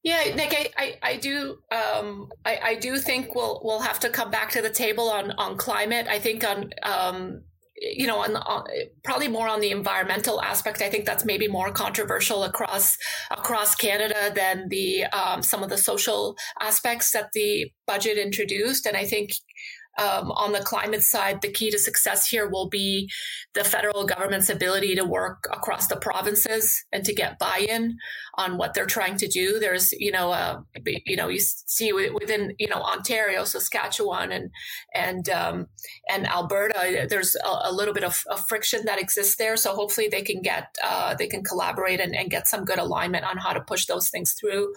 Yeah, 0.03 0.33
Nick, 0.35 0.53
I, 0.53 0.69
I, 0.77 0.97
I 1.11 1.17
do 1.17 1.59
um, 1.71 2.29
I, 2.43 2.59
I, 2.63 2.75
do 2.75 2.97
think 2.97 3.35
we'll 3.35 3.61
we'll 3.63 3.81
have 3.81 3.99
to 3.99 4.09
come 4.09 4.31
back 4.31 4.49
to 4.51 4.61
the 4.61 4.69
table 4.71 5.11
on 5.11 5.31
on 5.33 5.57
climate. 5.57 6.07
I 6.09 6.17
think 6.17 6.43
on 6.43 6.71
um, 6.81 7.43
you 7.75 8.07
know 8.07 8.17
on, 8.17 8.35
on, 8.35 8.63
probably 9.03 9.27
more 9.27 9.47
on 9.47 9.61
the 9.61 9.69
environmental 9.69 10.41
aspect. 10.41 10.81
I 10.81 10.89
think 10.89 11.05
that's 11.05 11.23
maybe 11.23 11.47
more 11.47 11.71
controversial 11.71 12.43
across 12.45 12.97
across 13.29 13.75
Canada 13.75 14.31
than 14.33 14.69
the 14.69 15.03
um, 15.05 15.43
some 15.43 15.61
of 15.61 15.69
the 15.69 15.77
social 15.77 16.35
aspects 16.59 17.11
that 17.11 17.29
the 17.33 17.71
budget 17.85 18.17
introduced. 18.17 18.87
And 18.87 18.97
I 18.97 19.05
think 19.05 19.33
um, 19.97 20.31
on 20.31 20.53
the 20.53 20.59
climate 20.59 21.03
side, 21.03 21.41
the 21.41 21.51
key 21.51 21.69
to 21.71 21.77
success 21.77 22.27
here 22.27 22.47
will 22.49 22.69
be 22.69 23.09
the 23.53 23.63
federal 23.63 24.05
government's 24.05 24.49
ability 24.49 24.95
to 24.95 25.03
work 25.03 25.47
across 25.51 25.87
the 25.87 25.97
provinces 25.97 26.85
and 26.91 27.03
to 27.03 27.13
get 27.13 27.37
buy-in 27.37 27.97
on 28.35 28.57
what 28.57 28.73
they're 28.73 28.85
trying 28.85 29.17
to 29.17 29.27
do. 29.27 29.59
There's, 29.59 29.91
you 29.91 30.11
know, 30.11 30.31
uh, 30.31 30.61
you 30.85 31.17
know, 31.17 31.27
you 31.27 31.39
see 31.39 31.91
within, 31.91 32.55
you 32.57 32.69
know, 32.69 32.81
Ontario, 32.81 33.43
Saskatchewan, 33.43 34.31
and 34.31 34.49
and 34.95 35.27
um, 35.29 35.67
and 36.09 36.25
Alberta, 36.25 37.07
there's 37.09 37.35
a, 37.35 37.69
a 37.69 37.71
little 37.71 37.93
bit 37.93 38.03
of, 38.03 38.23
of, 38.29 38.47
friction 38.47 38.85
that 38.85 38.99
exists 38.99 39.35
there. 39.35 39.57
So 39.57 39.75
hopefully 39.75 40.07
they 40.07 40.21
can 40.21 40.41
get 40.41 40.75
uh, 40.83 41.15
they 41.15 41.27
can 41.27 41.43
collaborate 41.43 41.99
and, 41.99 42.15
and, 42.15 42.31
get 42.31 42.47
some 42.47 42.63
good 42.63 42.79
alignment 42.79 43.25
on 43.25 43.37
how 43.37 43.51
to 43.51 43.59
push 43.59 43.87
those 43.87 44.09
things 44.09 44.33
through. 44.39 44.73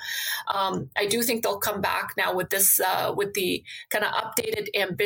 Um, 0.52 0.90
I 0.96 1.06
do 1.06 1.22
think 1.22 1.42
they'll 1.42 1.58
come 1.58 1.80
back 1.80 2.14
now 2.16 2.34
with 2.34 2.50
this 2.50 2.80
uh, 2.80 3.14
with 3.16 3.34
the 3.34 3.62
kind 3.90 4.04
of 4.04 4.12
updated 4.12 4.68
ambition 4.74 5.03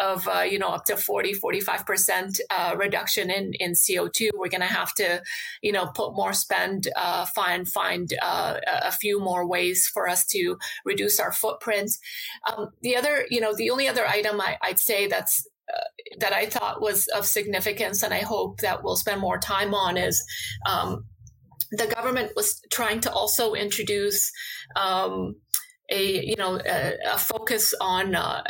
of 0.00 0.28
uh, 0.28 0.40
you 0.40 0.58
know 0.58 0.68
up 0.68 0.84
to 0.86 0.96
40 0.96 1.34
45 1.34 1.86
percent 1.86 2.40
uh, 2.50 2.74
reduction 2.76 3.30
in 3.30 3.52
in 3.54 3.72
CO2. 3.72 4.30
We're 4.34 4.48
going 4.48 4.60
to 4.60 4.66
have 4.66 4.94
to 4.94 5.22
you 5.62 5.72
know 5.72 5.86
put 5.86 6.14
more 6.14 6.32
spend 6.32 6.88
uh, 6.96 7.26
and 7.52 7.68
find 7.68 8.12
uh, 8.22 8.58
a 8.66 8.92
few 8.92 9.20
more 9.20 9.46
ways 9.46 9.88
for 9.92 10.08
us 10.08 10.26
to 10.26 10.56
reduce 10.84 11.20
our 11.20 11.32
footprint. 11.32 11.90
Um, 12.50 12.70
the 12.82 12.96
other, 12.96 13.26
you 13.30 13.40
know, 13.40 13.54
the 13.54 13.70
only 13.70 13.88
other 13.88 14.06
item 14.06 14.40
I, 14.40 14.56
would 14.66 14.78
say 14.78 15.06
that's 15.06 15.46
uh, 15.72 15.80
that 16.18 16.32
I 16.32 16.46
thought 16.46 16.80
was 16.80 17.06
of 17.08 17.26
significance, 17.26 18.02
and 18.02 18.14
I 18.14 18.20
hope 18.20 18.60
that 18.60 18.82
we'll 18.82 18.96
spend 18.96 19.20
more 19.20 19.38
time 19.38 19.74
on 19.74 19.96
is. 19.96 20.24
Um, 20.66 21.04
the 21.74 21.86
government 21.86 22.32
was 22.36 22.60
trying 22.70 23.00
to 23.00 23.10
also 23.10 23.54
introduce 23.54 24.30
um, 24.76 25.36
a 25.90 26.24
you 26.24 26.36
know 26.36 26.60
a, 26.64 26.94
a 27.12 27.18
focus 27.18 27.74
on 27.80 28.14
uh, 28.14 28.42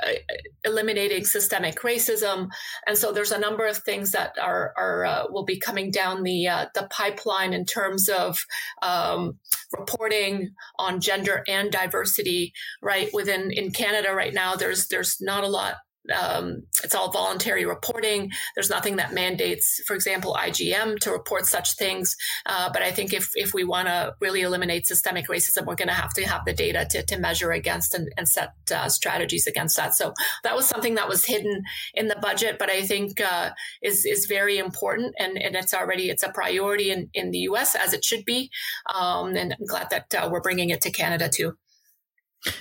eliminating 0.65 1.25
systemic 1.25 1.81
racism, 1.81 2.49
and 2.87 2.97
so 2.97 3.13
there's 3.13 3.33
a 3.33 3.39
number 3.39 3.67
of 3.67 3.79
things 3.79 4.13
that 4.13 4.37
are 4.41 4.73
are 4.77 5.05
uh, 5.05 5.25
will 5.31 5.45
be 5.45 5.59
coming 5.59 5.91
down 5.91 6.23
the 6.23 6.47
uh, 6.49 6.67
the 6.75 6.89
pipeline 6.91 7.53
in 7.53 7.65
terms 7.65 8.09
of 8.09 8.45
um, 8.83 9.39
reporting 9.77 10.51
on 10.79 11.01
gender 11.01 11.43
and 11.49 11.71
diversity. 11.71 12.53
Right 12.83 13.11
within 13.13 13.51
in 13.51 13.73
Canada 13.73 14.13
right 14.15 14.35
now, 14.35 14.55
there's 14.55 14.89
there's 14.89 15.19
not 15.21 15.45
a 15.45 15.49
lot 15.49 15.77
um, 16.11 16.65
it's 16.83 16.95
all 16.95 17.11
voluntary 17.13 17.65
reporting. 17.65 18.31
There's 18.55 18.71
nothing 18.71 18.97
that 18.97 19.13
mandates, 19.13 19.81
for 19.87 19.95
example, 19.95 20.37
IGM 20.39 20.99
to 21.01 21.13
report 21.13 21.47
such 21.47 21.77
things. 21.77 22.17
Uh, 22.47 22.71
but 22.73 22.83
I 22.83 22.91
think 22.91 23.13
if 23.13 23.31
if 23.35 23.55
we 23.55 23.65
want 23.65 23.89
to 23.89 24.15
really 24.21 24.43
eliminate 24.43 24.87
systemic 24.87 25.29
racism, 25.29 25.67
we're 25.67 25.77
going 25.77 25.89
to 25.89 25.95
have 25.95 26.13
to 26.15 26.27
have 26.27 26.45
the 26.45 26.53
data 26.53 26.87
to, 26.91 27.05
to 27.05 27.19
measure 27.19 27.53
against 27.53 27.95
and, 27.95 28.13
and 28.17 28.29
set 28.29 28.55
uh, 28.75 28.89
strategies 28.89 29.47
against 29.47 29.77
that. 29.77 29.95
So 29.95 30.13
that 30.43 30.57
was 30.57 30.67
something 30.67 30.97
that 30.97 31.09
was 31.09 31.25
hidden 31.25 31.63
in 31.95 32.09
the 32.09 32.17
budget, 32.21 32.59
but 32.59 32.71
I 32.71 32.83
think 32.83 33.21
uh, 33.21 33.51
is 33.83 34.05
is 34.05 34.27
very 34.27 34.59
important, 34.59 35.15
and, 35.19 35.39
and 35.39 35.55
it's 35.55 35.75
already 35.75 36.11
it's 36.11 36.23
a 36.23 36.31
priority 36.31 36.91
in, 36.91 37.11
in 37.15 37.31
the 37.31 37.39
U.S. 37.51 37.75
as 37.75 37.93
it 37.93 38.05
should 38.05 38.25
be. 38.25 38.51
Um, 38.93 39.37
and 39.37 39.55
I'm 39.59 39.67
glad 39.67 39.91
that 39.91 40.15
uh, 40.15 40.29
we're 40.31 40.41
bringing 40.41 40.71
it 40.71 40.81
to 40.83 40.91
Canada 40.91 41.29
too. 41.29 41.57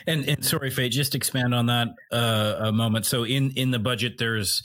And 0.08 0.28
and 0.28 0.46
sorry, 0.46 0.70
Fate, 0.70 0.92
just 0.92 1.16
expand 1.16 1.54
on 1.56 1.66
that 1.68 1.90
uh, 2.12 2.56
a 2.60 2.72
moment. 2.72 3.06
So 3.06 3.24
in 3.24 3.52
in 3.52 3.72
the 3.72 3.80
budget, 3.80 4.18
there's 4.18 4.64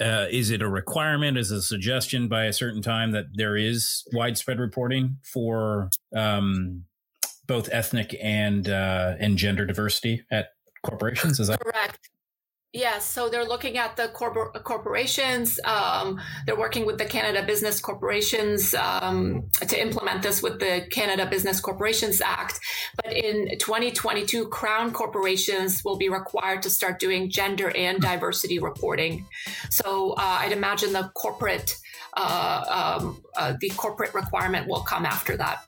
uh, 0.00 0.26
is 0.30 0.50
it 0.50 0.62
a 0.62 0.68
requirement? 0.68 1.38
Is 1.38 1.50
a 1.50 1.62
suggestion 1.62 2.28
by 2.28 2.44
a 2.44 2.52
certain 2.52 2.82
time 2.82 3.12
that 3.12 3.26
there 3.34 3.56
is 3.56 4.04
widespread 4.12 4.58
reporting 4.58 5.18
for 5.22 5.90
um, 6.14 6.84
both 7.46 7.68
ethnic 7.72 8.16
and 8.22 8.68
uh, 8.68 9.14
and 9.18 9.36
gender 9.36 9.66
diversity 9.66 10.24
at 10.30 10.48
corporations? 10.82 11.38
Is 11.40 11.48
that 11.48 11.60
correct? 11.60 12.10
Yes, 12.72 13.04
so 13.04 13.28
they're 13.28 13.44
looking 13.44 13.78
at 13.78 13.96
the 13.96 14.08
corpor- 14.14 14.62
corporations. 14.62 15.58
Um, 15.64 16.20
they're 16.46 16.58
working 16.58 16.86
with 16.86 16.98
the 16.98 17.04
Canada 17.04 17.44
Business 17.44 17.80
Corporations 17.80 18.74
um, 18.74 19.48
to 19.60 19.80
implement 19.80 20.22
this 20.22 20.40
with 20.40 20.60
the 20.60 20.86
Canada 20.92 21.26
Business 21.26 21.58
Corporations 21.60 22.20
Act. 22.20 22.60
But 22.94 23.12
in 23.12 23.58
2022, 23.58 24.46
Crown 24.48 24.92
corporations 24.92 25.82
will 25.84 25.96
be 25.96 26.08
required 26.08 26.62
to 26.62 26.70
start 26.70 27.00
doing 27.00 27.28
gender 27.28 27.72
and 27.76 28.00
diversity 28.00 28.60
reporting. 28.60 29.26
So 29.70 30.12
uh, 30.12 30.38
I'd 30.40 30.52
imagine 30.52 30.92
the 30.92 31.10
corporate 31.14 31.76
uh, 32.16 32.98
um, 33.00 33.22
uh, 33.36 33.54
the 33.60 33.70
corporate 33.70 34.14
requirement 34.14 34.68
will 34.68 34.82
come 34.82 35.06
after 35.06 35.36
that. 35.36 35.64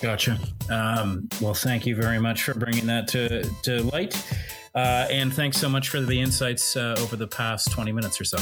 Gotcha. 0.00 0.38
Um, 0.70 1.28
well, 1.40 1.54
thank 1.54 1.86
you 1.86 1.96
very 1.96 2.18
much 2.18 2.44
for 2.44 2.54
bringing 2.54 2.86
that 2.86 3.08
to 3.08 3.42
to 3.64 3.82
light. 3.84 4.14
Uh, 4.78 5.08
and 5.10 5.34
thanks 5.34 5.58
so 5.58 5.68
much 5.68 5.88
for 5.88 6.00
the 6.00 6.20
insights 6.20 6.76
uh, 6.76 6.94
over 7.00 7.16
the 7.16 7.26
past 7.26 7.72
20 7.72 7.90
minutes 7.90 8.20
or 8.20 8.24
so. 8.24 8.38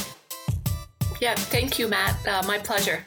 Yeah, 1.19 1.35
thank 1.35 1.79
you, 1.79 1.89
Matt. 1.89 2.15
Uh, 2.29 2.43
my 2.47 2.59
pleasure. 2.59 3.07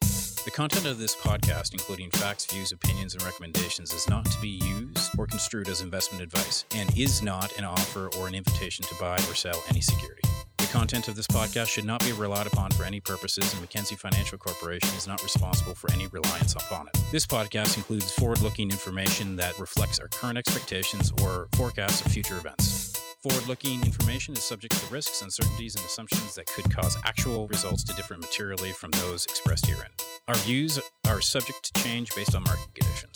The 0.00 0.50
content 0.52 0.84
of 0.86 0.98
this 0.98 1.14
podcast, 1.14 1.74
including 1.74 2.10
facts, 2.10 2.44
views, 2.46 2.72
opinions, 2.72 3.14
and 3.14 3.22
recommendations, 3.22 3.92
is 3.92 4.08
not 4.08 4.24
to 4.24 4.40
be 4.40 4.60
used 4.64 5.16
or 5.16 5.28
construed 5.28 5.68
as 5.68 5.80
investment 5.80 6.24
advice 6.24 6.64
and 6.74 6.90
is 6.98 7.22
not 7.22 7.56
an 7.56 7.64
offer 7.64 8.10
or 8.18 8.26
an 8.26 8.34
invitation 8.34 8.84
to 8.86 8.94
buy 8.96 9.14
or 9.14 9.36
sell 9.36 9.62
any 9.68 9.80
security. 9.80 10.28
The 10.66 10.72
content 10.72 11.06
of 11.06 11.14
this 11.14 11.28
podcast 11.28 11.68
should 11.68 11.84
not 11.84 12.04
be 12.04 12.10
relied 12.10 12.48
upon 12.48 12.72
for 12.72 12.82
any 12.82 12.98
purposes, 12.98 13.52
and 13.52 13.60
Mackenzie 13.60 13.94
Financial 13.94 14.36
Corporation 14.36 14.92
is 14.96 15.06
not 15.06 15.22
responsible 15.22 15.76
for 15.76 15.92
any 15.92 16.08
reliance 16.08 16.54
upon 16.54 16.88
it. 16.88 17.00
This 17.12 17.24
podcast 17.24 17.76
includes 17.76 18.10
forward 18.10 18.40
looking 18.40 18.72
information 18.72 19.36
that 19.36 19.56
reflects 19.60 20.00
our 20.00 20.08
current 20.08 20.36
expectations 20.36 21.12
or 21.22 21.46
forecasts 21.52 22.04
of 22.04 22.10
future 22.10 22.36
events. 22.36 23.00
Forward 23.22 23.46
looking 23.46 23.80
information 23.84 24.34
is 24.34 24.42
subject 24.42 24.76
to 24.76 24.92
risks, 24.92 25.22
uncertainties, 25.22 25.76
and 25.76 25.84
assumptions 25.84 26.34
that 26.34 26.46
could 26.46 26.68
cause 26.74 26.96
actual 27.04 27.46
results 27.46 27.84
to 27.84 27.94
differ 27.94 28.16
materially 28.16 28.72
from 28.72 28.90
those 28.90 29.24
expressed 29.24 29.66
herein. 29.66 29.90
Our 30.26 30.34
views 30.34 30.80
are 31.06 31.20
subject 31.20 31.72
to 31.72 31.82
change 31.84 32.12
based 32.16 32.34
on 32.34 32.42
market 32.42 32.74
conditions. 32.74 33.15